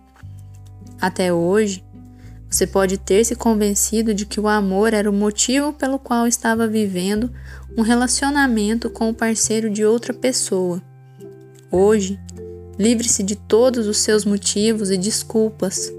[1.01, 1.85] Até hoje,
[2.49, 6.67] você pode ter se convencido de que o amor era o motivo pelo qual estava
[6.67, 7.31] vivendo
[7.77, 10.83] um relacionamento com o parceiro de outra pessoa.
[11.71, 12.19] Hoje,
[12.81, 15.93] livre-se de todos os seus motivos e desculpas.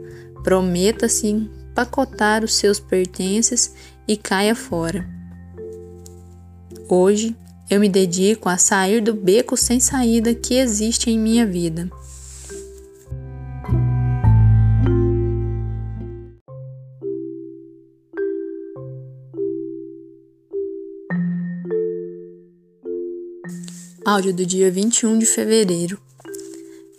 [0.43, 3.71] Prometa-se empacotar os seus pertences
[4.07, 5.07] e caia fora.
[6.89, 7.35] Hoje,
[7.69, 11.87] eu me dedico a sair do beco sem saída que existe em minha vida.
[24.03, 26.01] Áudio do dia 21 de fevereiro.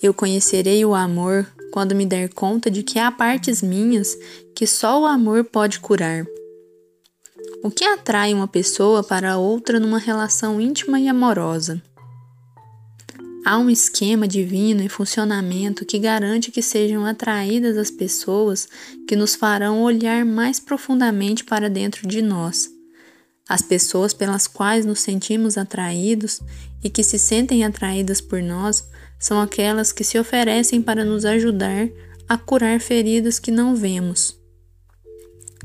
[0.02, 4.16] Eu conhecerei o amor quando me der conta de que há partes minhas
[4.52, 6.26] que só o amor pode curar.
[7.62, 11.80] O que atrai uma pessoa para outra numa relação íntima e amorosa?
[13.44, 18.68] Há um esquema divino em funcionamento que garante que sejam atraídas as pessoas
[19.06, 22.68] que nos farão olhar mais profundamente para dentro de nós.
[23.48, 26.40] As pessoas pelas quais nos sentimos atraídos
[26.82, 28.84] e que se sentem atraídas por nós
[29.22, 31.88] são aquelas que se oferecem para nos ajudar
[32.28, 34.36] a curar feridas que não vemos.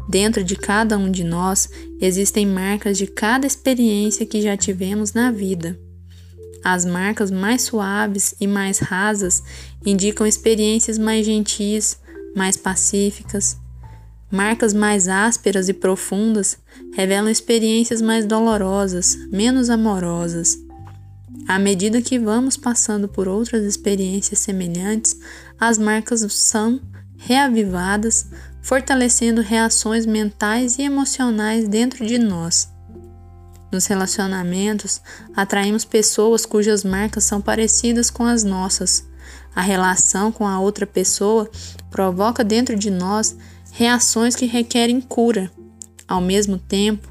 [0.08, 1.68] Dentro de cada um de nós
[2.00, 5.78] existem marcas de cada experiência que já tivemos na vida.
[6.64, 9.42] As marcas mais suaves e mais rasas
[9.84, 12.00] indicam experiências mais gentis,
[12.36, 13.58] mais pacíficas.
[14.32, 16.60] Marcas mais ásperas e profundas
[16.94, 20.67] revelam experiências mais dolorosas, menos amorosas.
[21.48, 25.18] À medida que vamos passando por outras experiências semelhantes,
[25.58, 26.82] as marcas são
[27.18, 28.28] reavivadas,
[28.62, 32.70] fortalecendo reações mentais e emocionais dentro de nós.
[33.72, 35.02] Nos relacionamentos,
[35.34, 39.08] atraímos pessoas cujas marcas são parecidas com as nossas.
[39.56, 41.50] A relação com a outra pessoa
[41.90, 43.36] provoca dentro de nós
[43.72, 45.50] reações que requerem cura.
[46.08, 47.08] Ao mesmo tempo,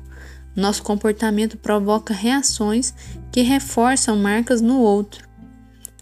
[0.54, 2.94] nosso comportamento provoca reações
[3.30, 5.26] que reforçam marcas no outro.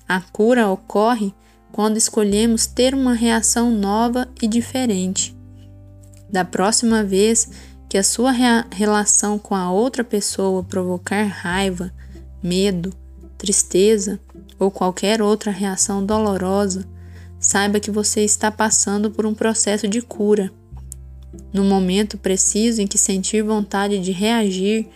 [0.08, 1.34] A cura ocorre
[1.72, 5.36] quando escolhemos ter uma reação nova e diferente.
[6.30, 7.48] Da próxima vez
[7.88, 8.32] que a sua
[8.70, 11.92] relação com a outra pessoa provocar raiva,
[12.42, 12.92] medo,
[13.38, 14.20] tristeza
[14.58, 16.86] ou qualquer outra reação dolorosa,
[17.38, 20.52] saiba que você está passando por um processo de cura.
[21.52, 24.88] No momento preciso em que sentir vontade de reagir,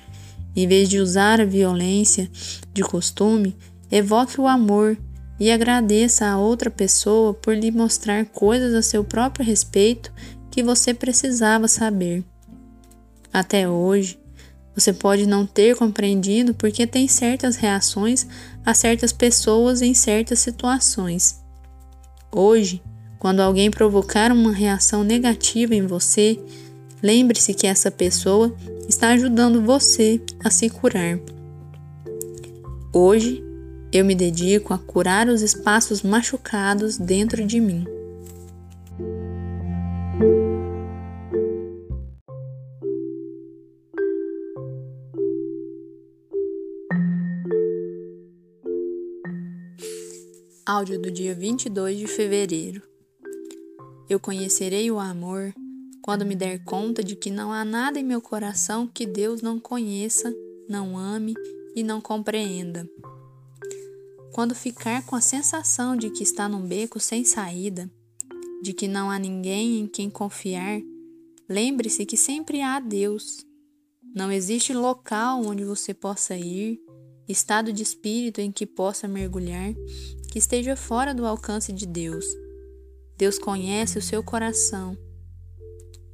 [0.60, 2.28] em vez de usar a violência
[2.74, 3.56] de costume,
[3.88, 4.98] evoque o amor
[5.38, 10.12] e agradeça a outra pessoa por lhe mostrar coisas a seu próprio respeito
[10.50, 12.24] que você precisava saber.
[13.32, 14.18] Até hoje,
[14.74, 18.26] você pode não ter compreendido porque tem certas reações
[18.66, 21.40] a certas pessoas em certas situações.
[22.32, 22.82] Hoje,
[23.20, 26.36] quando alguém provocar uma reação negativa em você,
[27.00, 28.52] lembre-se que essa pessoa
[28.88, 31.20] está ajudando você a se curar.
[32.92, 33.44] Hoje,
[33.92, 37.84] eu me dedico a curar os espaços machucados dentro de mim.
[50.64, 52.82] Áudio do dia 22 de fevereiro.
[54.08, 55.52] Eu conhecerei o amor
[56.08, 59.60] quando me der conta de que não há nada em meu coração que Deus não
[59.60, 60.34] conheça,
[60.66, 61.34] não ame
[61.76, 62.88] e não compreenda.
[64.32, 67.90] Quando ficar com a sensação de que está num beco sem saída,
[68.62, 70.80] de que não há ninguém em quem confiar,
[71.46, 73.44] lembre-se que sempre há Deus.
[74.14, 76.80] Não existe local onde você possa ir,
[77.28, 79.74] estado de espírito em que possa mergulhar
[80.32, 82.24] que esteja fora do alcance de Deus.
[83.18, 84.96] Deus conhece o seu coração.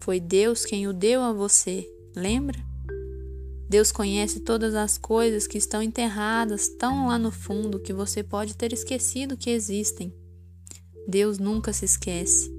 [0.05, 2.59] Foi Deus quem o deu a você, lembra?
[3.67, 8.55] Deus conhece todas as coisas que estão enterradas tão lá no fundo que você pode
[8.55, 10.15] ter esquecido que existem.
[11.09, 12.53] Deus nunca se esquece.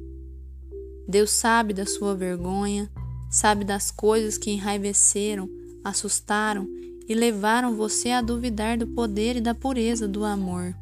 [1.08, 2.92] Deus sabe da sua vergonha,
[3.30, 5.48] sabe das coisas que enraiveceram,
[5.84, 6.68] assustaram
[7.08, 10.76] e levaram você a duvidar do poder e da pureza do amor.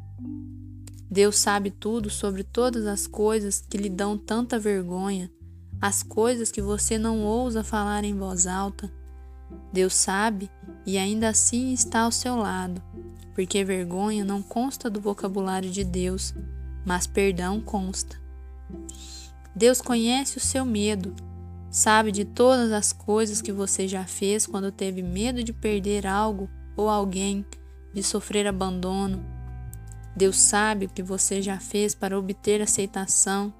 [1.10, 5.30] Deus sabe tudo sobre todas as coisas que lhe dão tanta vergonha,
[5.80, 8.90] as coisas que você não ousa falar em voz alta.
[9.72, 10.50] Deus sabe
[10.86, 12.82] e ainda assim está ao seu lado,
[13.34, 16.34] porque vergonha não consta do vocabulário de Deus,
[16.84, 18.20] mas perdão consta.
[19.54, 21.14] Deus conhece o seu medo,
[21.70, 26.48] sabe de todas as coisas que você já fez quando teve medo de perder algo
[26.76, 27.44] ou alguém,
[27.92, 29.24] de sofrer abandono.
[30.16, 33.52] Deus sabe o que você já fez para obter aceitação,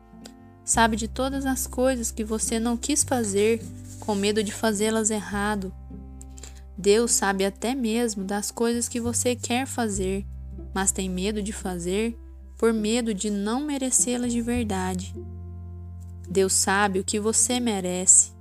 [0.65, 3.63] sabe de todas as coisas que você não quis fazer
[4.01, 5.73] com medo de fazê-las errado.
[6.77, 10.27] Deus sabe até mesmo das coisas que você quer fazer,
[10.75, 12.19] mas tem medo de fazer
[12.59, 15.15] por medo de não merecê-las de verdade.
[16.29, 18.33] Deus sabe o que você merece.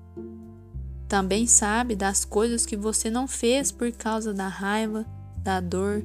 [1.07, 5.05] Também sabe das coisas que você não fez por causa da raiva,
[5.37, 6.03] da dor,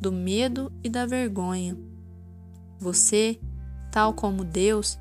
[0.00, 1.76] do medo e da vergonha.
[2.80, 3.38] Você,
[3.92, 4.98] tal como Deus,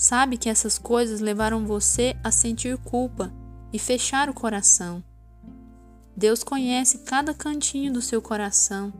[0.00, 3.30] sabe que essas coisas levaram você a sentir culpa
[3.70, 5.04] e fechar o coração.
[6.16, 8.94] Deus conhece cada cantinho do seu coração.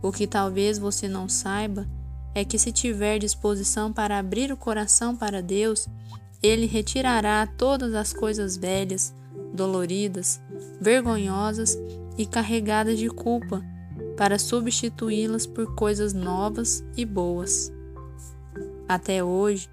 [0.00, 1.88] O que talvez você não saiba
[2.36, 5.88] é que se tiver disposição para abrir o coração para Deus,
[6.40, 9.12] Ele retirará todas as coisas velhas,
[9.52, 10.40] doloridas,
[10.80, 11.76] vergonhosas
[12.16, 13.60] e carregadas de culpa,
[14.16, 17.72] para substituí-las por coisas novas e boas.
[18.88, 19.68] Até hoje,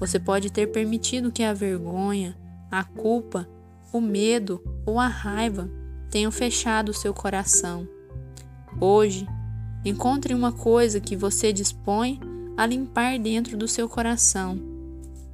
[0.00, 2.36] você pode ter permitido que a vergonha,
[2.70, 3.46] a culpa,
[3.92, 5.70] o medo ou a raiva
[6.10, 7.86] tenham fechado o seu coração.
[8.80, 9.28] Hoje,
[9.84, 12.20] Encontre uma coisa que você dispõe
[12.54, 14.60] a limpar dentro do seu coração.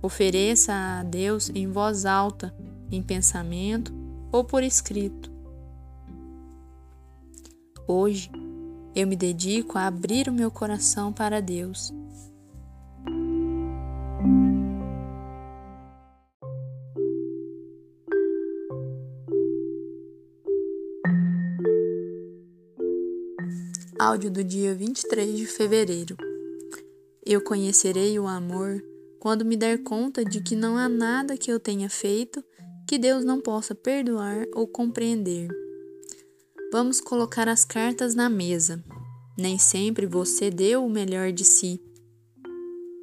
[0.00, 2.54] Ofereça a Deus em voz alta,
[2.90, 3.92] em pensamento
[4.30, 5.32] ou por escrito.
[7.88, 8.30] Hoje,
[8.94, 11.92] eu me dedico a abrir o meu coração para Deus.
[23.98, 26.18] Áudio do dia 23 de fevereiro.
[27.24, 28.84] Eu conhecerei o amor
[29.18, 32.44] quando me der conta de que não há nada que eu tenha feito
[32.86, 35.48] que Deus não possa perdoar ou compreender.
[36.70, 38.84] Vamos colocar as cartas na mesa.
[39.36, 41.80] Nem sempre você deu o melhor de si.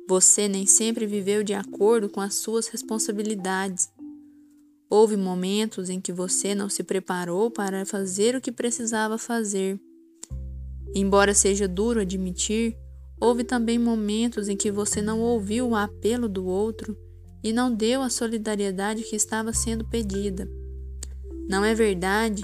[0.07, 3.89] Você nem sempre viveu de acordo com as suas responsabilidades.
[4.87, 9.81] Houve momentos em que você não se preparou para fazer o que precisava fazer.
[10.95, 12.77] Embora seja duro admitir,
[13.19, 16.97] houve também momentos em que você não ouviu o apelo do outro
[17.43, 20.49] e não deu a solidariedade que estava sendo pedida.
[21.49, 22.43] Não é verdade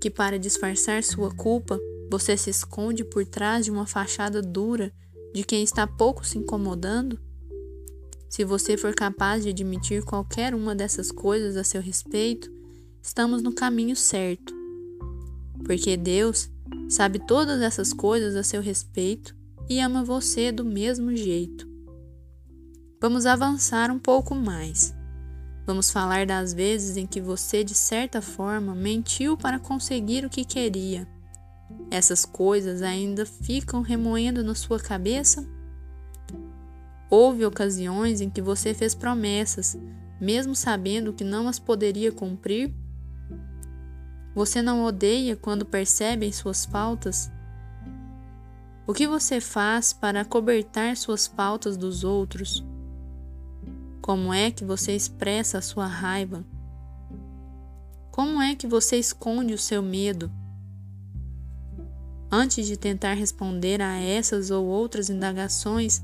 [0.00, 1.78] que, para disfarçar sua culpa,
[2.10, 4.92] você se esconde por trás de uma fachada dura
[5.34, 7.18] de quem está pouco se incomodando?
[8.28, 12.50] Se você for capaz de admitir qualquer uma dessas coisas a seu respeito,
[13.02, 14.54] estamos no caminho certo.
[15.64, 16.50] Porque Deus
[16.88, 19.36] sabe todas essas coisas a seu respeito
[19.68, 21.68] e ama você do mesmo jeito.
[23.00, 24.94] Vamos avançar um pouco mais.
[25.66, 30.44] Vamos falar das vezes em que você, de certa forma, mentiu para conseguir o que
[30.44, 31.06] queria.
[31.90, 35.46] Essas coisas ainda ficam remoendo na sua cabeça?
[37.10, 39.78] Houve ocasiões em que você fez promessas,
[40.20, 42.74] mesmo sabendo que não as poderia cumprir?
[44.38, 47.28] Você não odeia quando percebem suas faltas?
[48.86, 52.64] O que você faz para cobertar suas faltas dos outros?
[54.00, 56.44] Como é que você expressa a sua raiva?
[58.12, 60.30] Como é que você esconde o seu medo?
[62.30, 66.00] Antes de tentar responder a essas ou outras indagações,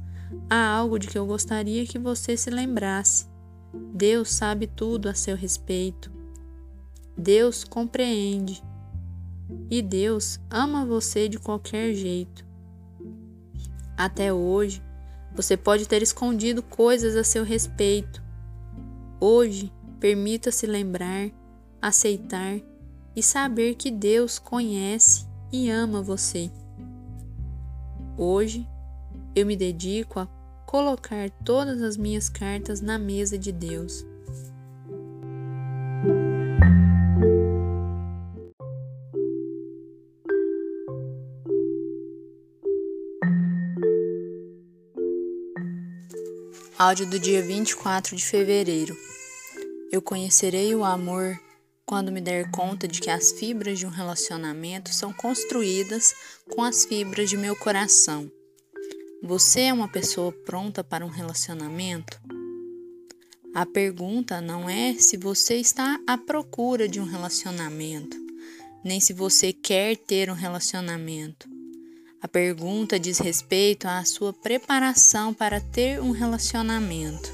[0.50, 3.28] há algo de que eu gostaria que você se lembrasse.
[3.94, 6.13] Deus sabe tudo a seu respeito.
[7.16, 8.62] Deus compreende
[9.70, 12.44] e Deus ama você de qualquer jeito.
[13.96, 14.82] Até hoje,
[15.34, 18.22] você pode ter escondido coisas a seu respeito.
[19.20, 21.30] Hoje, permita-se lembrar,
[21.80, 22.60] aceitar
[23.14, 26.50] e saber que Deus conhece e ama você.
[28.16, 28.68] Hoje,
[29.34, 30.26] eu me dedico a
[30.66, 34.04] colocar todas as minhas cartas na mesa de Deus.
[46.76, 48.96] Áudio do dia 24 de fevereiro.
[49.92, 51.40] Eu conhecerei o amor
[51.86, 56.12] quando me der conta de que as fibras de um relacionamento são construídas
[56.50, 58.28] com as fibras de meu coração.
[59.22, 62.20] Você é uma pessoa pronta para um relacionamento?
[63.54, 68.16] A pergunta não é se você está à procura de um relacionamento,
[68.82, 71.53] nem se você quer ter um relacionamento.
[72.24, 77.30] A pergunta diz respeito à sua preparação para ter um relacionamento.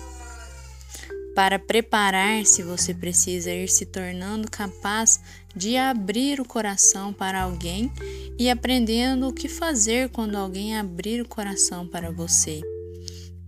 [1.32, 5.20] Para preparar-se, você precisa ir se tornando capaz
[5.54, 7.92] de abrir o coração para alguém
[8.36, 12.60] e aprendendo o que fazer quando alguém abrir o coração para você.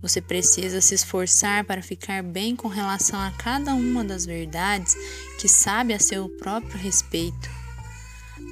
[0.01, 4.95] Você precisa se esforçar para ficar bem com relação a cada uma das verdades
[5.37, 7.49] que sabe a seu próprio respeito.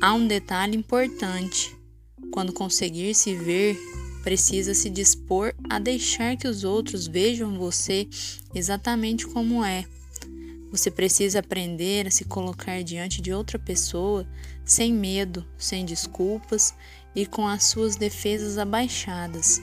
[0.02, 1.80] Há um detalhe importante.
[2.32, 3.78] Quando conseguir se ver,
[4.24, 8.08] precisa se dispor a deixar que os outros vejam você
[8.56, 9.86] exatamente como é.
[10.72, 14.26] Você precisa aprender a se colocar diante de outra pessoa
[14.64, 16.74] sem medo, sem desculpas
[17.14, 19.62] e com as suas defesas abaixadas.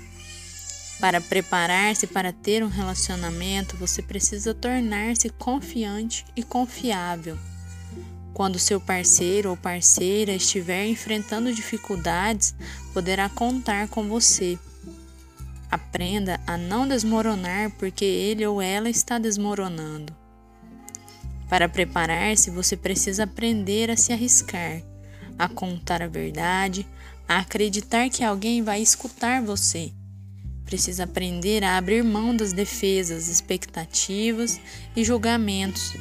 [1.00, 7.38] Para preparar-se para ter um relacionamento, você precisa tornar-se confiante e confiável.
[8.38, 12.54] Quando seu parceiro ou parceira estiver enfrentando dificuldades,
[12.94, 14.56] poderá contar com você.
[15.68, 20.14] Aprenda a não desmoronar porque ele ou ela está desmoronando.
[21.48, 24.82] Para preparar-se, você precisa aprender a se arriscar,
[25.36, 26.86] a contar a verdade,
[27.26, 29.92] a acreditar que alguém vai escutar você.
[30.64, 34.60] Precisa aprender a abrir mão das defesas, expectativas
[34.94, 35.96] e julgamentos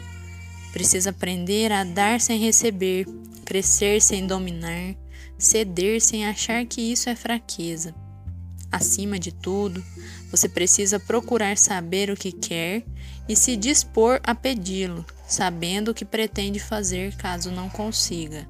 [0.78, 3.08] Precisa aprender a dar sem receber,
[3.44, 4.96] crescer sem dominar,
[5.36, 7.96] ceder sem achar que isso é fraqueza.
[8.72, 9.84] Acima de tudo,
[10.30, 12.86] você precisa procurar saber o que quer
[13.28, 18.48] e se dispor a pedi-lo, sabendo o que pretende fazer caso não consiga.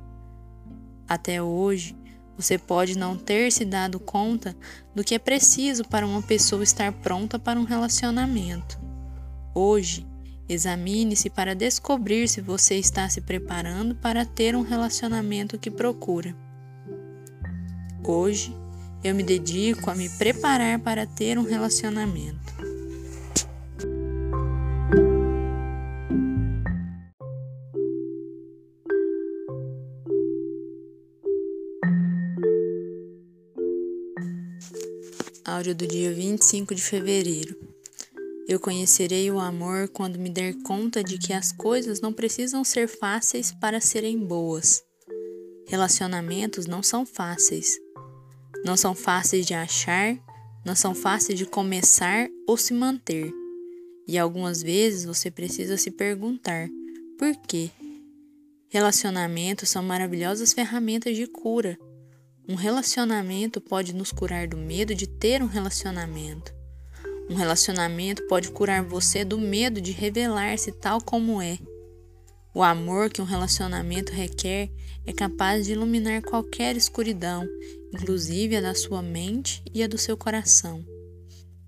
[1.07, 1.95] Até hoje,
[2.35, 4.53] você pode não ter se dado conta
[4.93, 8.77] do que é preciso para uma pessoa estar pronta para um relacionamento.
[9.55, 10.05] Hoje,
[10.49, 16.33] Examine-se para descobrir se você está se preparando para ter um relacionamento que procura.
[18.01, 18.55] Hoje,
[19.03, 22.47] eu me dedico a me preparar para ter um relacionamento.
[35.43, 37.66] Áudio do dia 25 de fevereiro.
[38.47, 42.87] Eu conhecerei o amor quando me der conta de que as coisas não precisam ser
[42.87, 44.81] fáceis para serem boas.
[45.67, 47.77] Relacionamentos não são fáceis.
[48.63, 50.17] Não são fáceis de achar,
[50.65, 53.33] não são fáceis de começar ou se manter.
[54.07, 56.69] E algumas vezes você precisa se perguntar:
[57.19, 57.69] por quê?
[58.69, 61.77] Relacionamentos são maravilhosas ferramentas de cura.
[62.47, 66.56] Um relacionamento pode nos curar do medo de ter um relacionamento.
[67.29, 71.59] Um relacionamento pode curar você do medo de revelar-se tal como é.
[72.53, 74.71] O amor que um relacionamento requer
[75.05, 77.47] é capaz de iluminar qualquer escuridão,
[77.93, 80.83] inclusive a da sua mente e a do seu coração.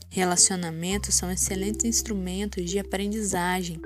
[0.10, 3.80] Relacionamentos são excelentes instrumentos de aprendizagem.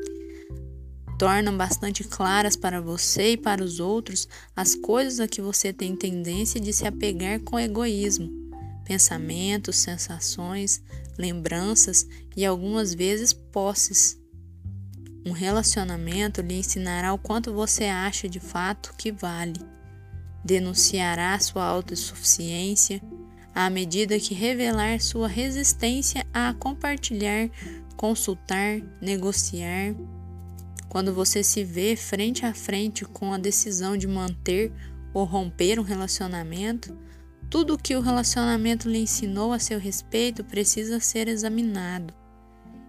[1.19, 5.95] Tornam bastante claras para você e para os outros as coisas a que você tem
[5.95, 8.29] tendência de se apegar com egoísmo,
[8.85, 10.81] pensamentos, sensações,
[11.17, 14.19] lembranças e algumas vezes posses.
[15.25, 19.59] Um relacionamento lhe ensinará o quanto você acha de fato que vale.
[20.43, 23.01] Denunciará sua autossuficiência
[23.55, 27.49] à medida que revelar sua resistência a compartilhar,
[27.95, 29.95] consultar, negociar.
[30.89, 34.71] Quando você se vê frente a frente com a decisão de manter
[35.13, 36.97] ou romper um relacionamento,
[37.53, 42.11] tudo o que o relacionamento lhe ensinou a seu respeito precisa ser examinado.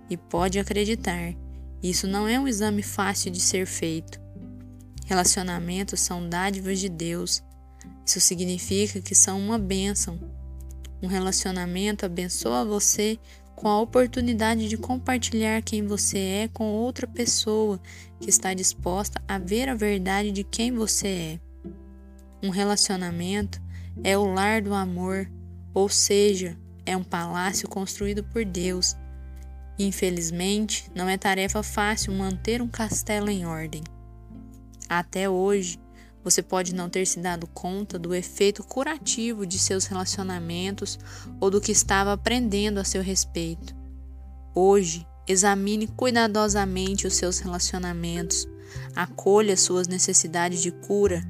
[0.09, 1.35] E pode acreditar,
[1.83, 4.19] isso não é um exame fácil de ser feito.
[5.05, 7.43] Relacionamentos são dádivas de Deus.
[8.07, 10.19] Isso significa que são uma bênção.
[11.03, 13.19] Um relacionamento abençoa você
[13.55, 17.79] com a oportunidade de compartilhar quem você é com outra pessoa
[18.19, 21.41] que está disposta a ver a verdade de quem você é.
[22.43, 23.63] Um relacionamento
[24.03, 25.31] é o lar do amor,
[25.73, 28.97] ou seja, é um palácio construído por Deus.
[29.79, 33.83] Infelizmente, não é tarefa fácil manter um castelo em ordem.
[34.89, 35.81] Até hoje,
[36.23, 40.99] você pode não ter se dado conta do efeito curativo de seus relacionamentos
[41.41, 43.75] ou do que estava aprendendo a seu respeito.
[44.55, 48.49] Hoje, examine cuidadosamente os seus relacionamentos,
[48.97, 51.23] acolha suas necessidades de cura,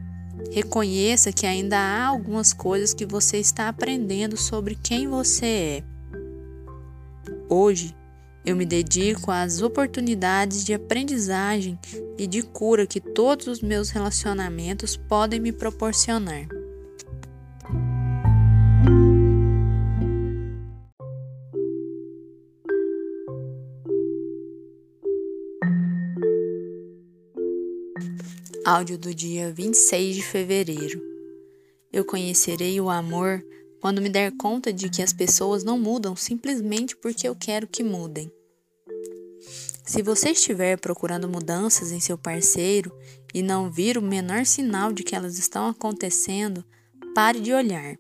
[0.53, 5.85] reconheça que ainda há algumas coisas que você está aprendendo sobre quem você é.
[7.49, 7.95] Hoje,
[8.45, 11.79] eu me dedico às oportunidades de aprendizagem
[12.19, 16.47] e de cura que todos os meus relacionamentos podem me proporcionar.
[28.67, 30.99] Áudio do dia 26 de fevereiro.
[31.93, 33.45] Eu conhecerei o amor
[33.79, 37.85] quando me der conta de que as pessoas não mudam simplesmente porque eu quero que
[37.85, 38.33] mudem.
[39.85, 42.91] Se você estiver procurando mudanças em seu parceiro
[43.35, 46.65] e não vir o menor sinal de que elas estão acontecendo,
[47.15, 47.99] pare de olhar.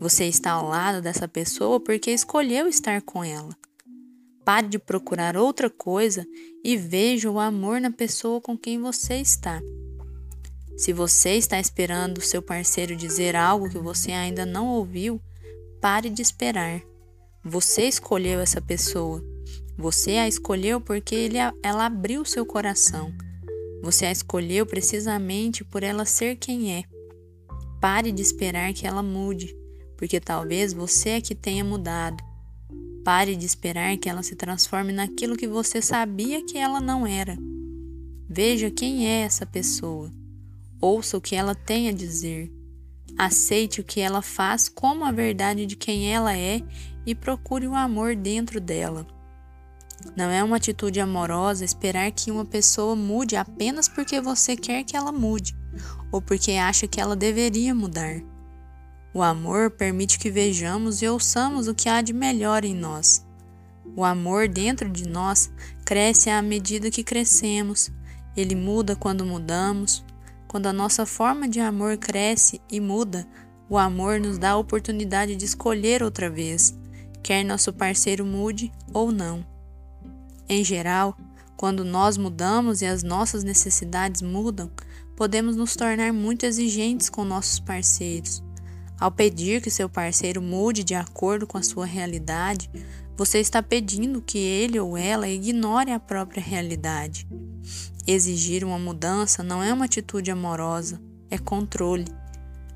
[0.00, 3.54] Você está ao lado dessa pessoa porque escolheu estar com ela.
[4.46, 6.24] Pare de procurar outra coisa
[6.62, 9.60] e veja o amor na pessoa com quem você está.
[10.76, 15.20] Se você está esperando seu parceiro dizer algo que você ainda não ouviu,
[15.80, 16.80] pare de esperar.
[17.42, 19.20] Você escolheu essa pessoa.
[19.76, 23.12] Você a escolheu porque ele, ela abriu seu coração.
[23.82, 26.84] Você a escolheu precisamente por ela ser quem é.
[27.80, 29.56] Pare de esperar que ela mude,
[29.96, 32.22] porque talvez você é que tenha mudado.
[33.06, 37.38] Pare de esperar que ela se transforme naquilo que você sabia que ela não era.
[38.28, 40.10] Veja quem é essa pessoa.
[40.80, 42.50] Ouça o que ela tem a dizer.
[43.16, 46.60] Aceite o que ela faz como a verdade de quem ela é
[47.06, 49.06] e procure o amor dentro dela.
[50.16, 54.96] Não é uma atitude amorosa esperar que uma pessoa mude apenas porque você quer que
[54.96, 55.56] ela mude
[56.10, 58.20] ou porque acha que ela deveria mudar.
[59.16, 63.24] O amor permite que vejamos e ouçamos o que há de melhor em nós.
[63.96, 65.50] O amor dentro de nós
[65.86, 67.90] cresce à medida que crescemos.
[68.36, 70.04] Ele muda quando mudamos,
[70.46, 73.26] quando a nossa forma de amor cresce e muda,
[73.70, 76.78] o amor nos dá a oportunidade de escolher outra vez,
[77.22, 79.42] quer nosso parceiro mude ou não.
[80.46, 81.16] Em geral,
[81.56, 84.70] quando nós mudamos e as nossas necessidades mudam,
[85.16, 88.44] podemos nos tornar muito exigentes com nossos parceiros.
[88.98, 92.70] Ao pedir que seu parceiro mude de acordo com a sua realidade,
[93.16, 97.26] você está pedindo que ele ou ela ignore a própria realidade.
[98.06, 102.06] Exigir uma mudança não é uma atitude amorosa, é controle.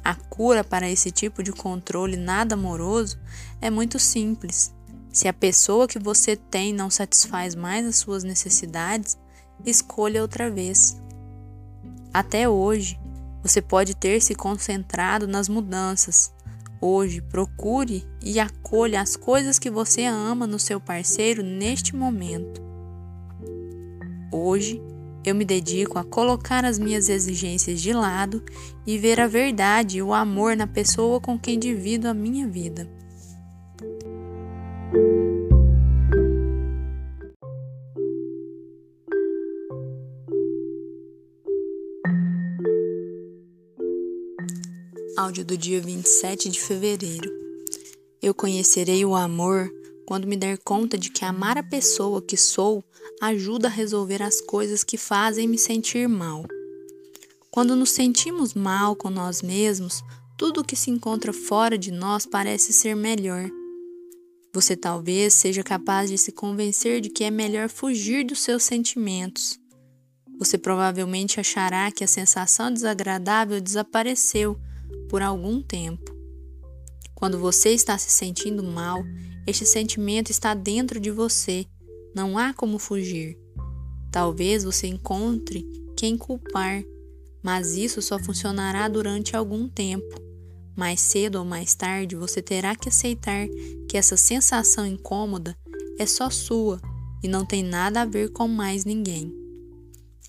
[0.05, 3.19] A cura para esse tipo de controle nada amoroso
[3.61, 4.75] é muito simples.
[5.13, 9.19] Se a pessoa que você tem não satisfaz mais as suas necessidades,
[9.65, 11.01] escolha outra vez.
[12.13, 12.99] Até hoje,
[13.43, 16.33] você pode ter se concentrado nas mudanças,
[16.83, 22.63] Hoje, procure e acolha as coisas que você ama no seu parceiro neste momento.
[24.33, 24.81] Hoje,
[25.23, 28.43] eu me dedico a colocar as minhas exigências de lado
[28.87, 32.89] e ver a verdade e o amor na pessoa com quem divido a minha vida.
[45.21, 47.31] Áudio do dia 27 de fevereiro.
[48.23, 49.71] Eu conhecerei o amor
[50.07, 52.83] quando me der conta de que amar a pessoa que sou
[53.21, 56.47] ajuda a resolver as coisas que fazem me sentir mal.
[57.51, 60.03] Quando nos sentimos mal com nós mesmos,
[60.39, 63.51] tudo o que se encontra fora de nós parece ser melhor.
[64.55, 69.61] Você talvez seja capaz de se convencer de que é melhor fugir dos seus sentimentos.
[70.39, 74.59] Você provavelmente achará que a sensação desagradável desapareceu
[75.09, 76.15] por algum tempo.
[77.15, 79.05] Quando você está se sentindo mal,
[79.47, 81.67] este sentimento está dentro de você,
[82.15, 83.39] não há como fugir.
[84.11, 85.67] Talvez você encontre
[85.97, 86.83] quem culpar,
[87.43, 90.21] mas isso só funcionará durante algum tempo.
[90.77, 93.47] Mais cedo ou mais tarde você terá que aceitar
[93.89, 95.57] que essa sensação incômoda
[95.99, 96.81] é só sua
[97.23, 99.31] e não tem nada a ver com mais ninguém.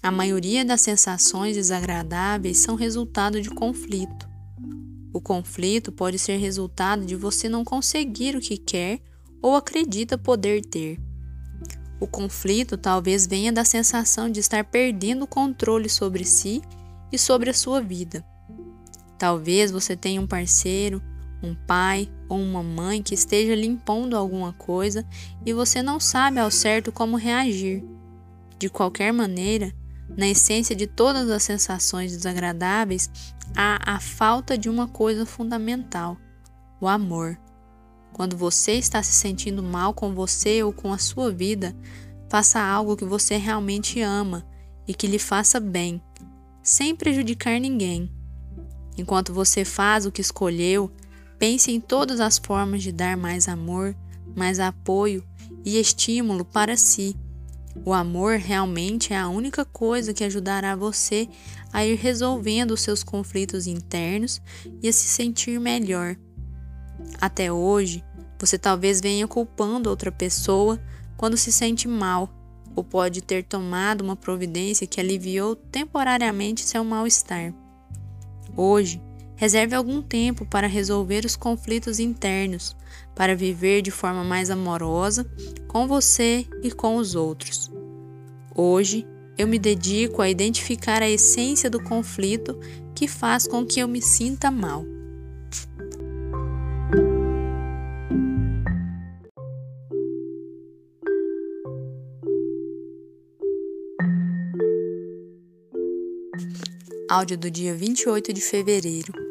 [0.03, 4.30] A maioria das sensações desagradáveis são resultado de conflito.
[5.13, 9.01] O conflito pode ser resultado de você não conseguir o que quer
[9.41, 10.99] ou acredita poder ter.
[11.99, 16.61] O conflito talvez venha da sensação de estar perdendo o controle sobre si
[17.11, 18.25] e sobre a sua vida.
[19.19, 21.01] Talvez você tenha um parceiro,
[21.43, 25.05] um pai ou uma mãe que esteja lhe impondo alguma coisa
[25.45, 27.83] e você não sabe ao certo como reagir.
[28.57, 29.73] De qualquer maneira,
[30.17, 33.09] na essência de todas as sensações desagradáveis
[33.55, 36.17] há a falta de uma coisa fundamental:
[36.79, 37.37] o amor.
[38.13, 41.75] Quando você está se sentindo mal com você ou com a sua vida,
[42.29, 44.45] faça algo que você realmente ama
[44.87, 46.01] e que lhe faça bem,
[46.61, 48.11] sem prejudicar ninguém.
[48.97, 50.91] Enquanto você faz o que escolheu,
[51.39, 53.95] pense em todas as formas de dar mais amor,
[54.35, 55.23] mais apoio
[55.65, 57.15] e estímulo para si.
[57.85, 61.27] O amor realmente é a única coisa que ajudará você
[61.71, 64.41] a ir resolvendo os seus conflitos internos
[64.81, 66.15] e a se sentir melhor.
[67.19, 68.03] Até hoje,
[68.39, 70.81] você talvez venha culpando outra pessoa
[71.15, 72.29] quando se sente mal,
[72.75, 77.53] ou pode ter tomado uma providência que aliviou temporariamente seu mal-estar.
[78.55, 79.01] Hoje,
[79.41, 82.75] reserve algum tempo para resolver os conflitos internos,
[83.15, 85.25] para viver de forma mais amorosa
[85.67, 87.71] com você e com os outros.
[88.55, 89.03] Hoje,
[89.35, 92.55] eu me dedico a identificar a essência do conflito
[92.93, 94.85] que faz com que eu me sinta mal.
[107.09, 109.30] Áudio do dia 28 de fevereiro.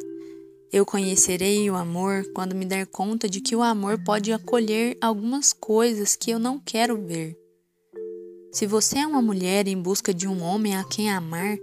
[0.72, 5.52] Eu conhecerei o amor quando me der conta de que o amor pode acolher algumas
[5.52, 7.36] coisas que eu não quero ver.
[8.52, 11.58] Se você é uma mulher em busca de um homem a quem amar,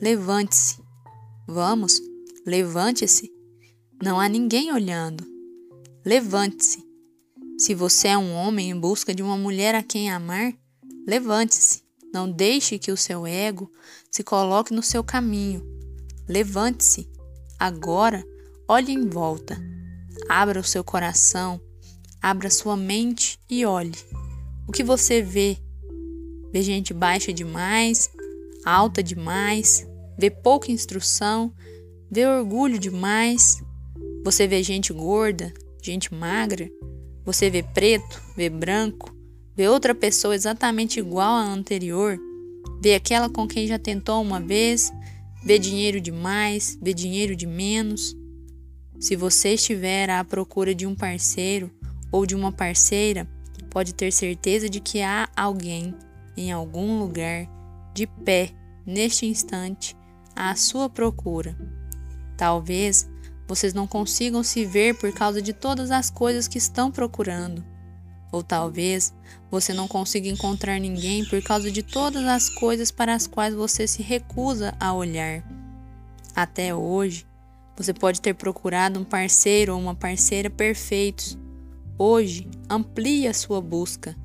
[0.00, 0.80] levante-se.
[1.44, 2.00] Vamos,
[2.46, 3.32] levante-se.
[4.00, 5.24] Não há ninguém olhando.
[6.04, 6.84] Levante-se.
[7.58, 10.54] Se você é um homem em busca de uma mulher a quem amar,
[11.04, 11.82] levante-se.
[12.14, 13.68] Não deixe que o seu ego
[14.08, 15.64] se coloque no seu caminho.
[16.28, 17.10] Levante-se.
[17.58, 18.24] Agora,
[18.72, 19.62] olhe em volta.
[20.26, 21.60] Abra o seu coração,
[22.22, 23.98] abra sua mente e olhe.
[24.66, 25.58] O que você vê?
[26.50, 28.08] Vê gente baixa demais,
[28.64, 29.86] alta demais,
[30.18, 31.52] vê pouca instrução,
[32.10, 33.62] vê orgulho demais.
[34.24, 35.52] Você vê gente gorda,
[35.82, 36.70] gente magra,
[37.26, 39.14] você vê preto, vê branco,
[39.54, 42.18] vê outra pessoa exatamente igual à anterior,
[42.80, 44.90] vê aquela com quem já tentou uma vez,
[45.44, 48.21] vê dinheiro demais, vê dinheiro de menos.
[49.02, 51.68] Se você estiver à procura de um parceiro
[52.12, 53.28] ou de uma parceira,
[53.68, 55.92] pode ter certeza de que há alguém
[56.36, 57.48] em algum lugar
[57.92, 58.52] de pé
[58.86, 59.96] neste instante
[60.36, 61.58] à sua procura.
[62.36, 63.10] Talvez
[63.48, 67.64] vocês não consigam se ver por causa de todas as coisas que estão procurando.
[68.30, 69.12] Ou talvez
[69.50, 73.84] você não consiga encontrar ninguém por causa de todas as coisas para as quais você
[73.84, 75.42] se recusa a olhar.
[76.36, 77.26] Até hoje,
[77.76, 81.38] você pode ter procurado um parceiro ou uma parceira perfeitos.
[81.98, 84.16] Hoje, amplie a sua busca.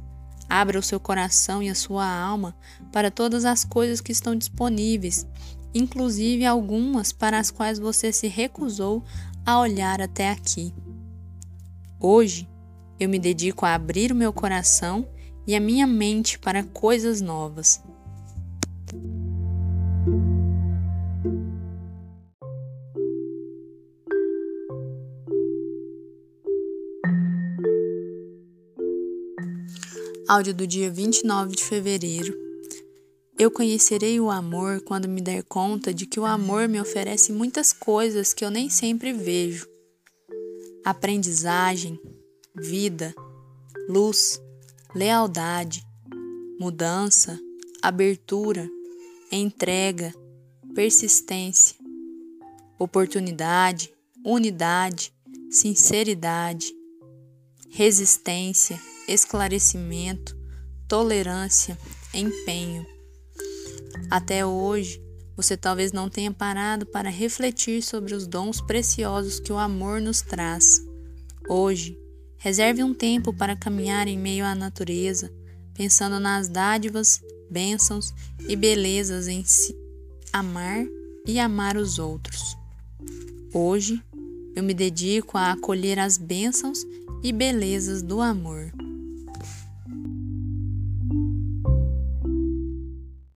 [0.49, 2.55] Abra o seu coração e a sua alma
[2.91, 5.27] para todas as coisas que estão disponíveis,
[5.73, 9.03] inclusive algumas para as quais você se recusou
[9.45, 10.73] a olhar até aqui.
[11.99, 12.47] Hoje,
[12.99, 15.07] eu me dedico a abrir o meu coração
[15.45, 17.81] e a minha mente para coisas novas.
[30.27, 32.37] Áudio do dia 29 de fevereiro.
[33.39, 37.71] Eu conhecerei o amor quando me der conta de que o amor me oferece muitas
[37.71, 39.65] coisas que eu nem sempre vejo.
[40.83, 41.97] Aprendizagem,
[42.53, 43.15] vida,
[43.87, 44.37] luz,
[44.93, 45.87] lealdade,
[46.59, 47.39] mudança,
[47.81, 48.69] abertura,
[49.31, 50.13] entrega,
[50.75, 51.77] persistência,
[52.77, 53.93] oportunidade,
[54.25, 55.13] unidade,
[55.49, 56.75] sinceridade,
[57.69, 58.77] resistência,
[59.07, 60.37] esclarecimento,
[60.87, 61.77] tolerância,
[62.13, 62.85] empenho.
[64.09, 65.01] Até hoje,
[65.35, 70.21] você talvez não tenha parado para refletir sobre os dons preciosos que o amor nos
[70.21, 70.81] traz.
[71.47, 71.97] Hoje,
[72.39, 75.33] Reserve um tempo para caminhar em meio à natureza,
[75.73, 78.13] pensando nas dádivas, bênçãos
[78.47, 79.75] e belezas em si,
[80.31, 80.85] amar
[81.25, 82.55] e amar os outros.
[83.51, 84.01] Hoje,
[84.55, 86.79] eu me dedico a acolher as bênçãos
[87.23, 88.71] e belezas do amor.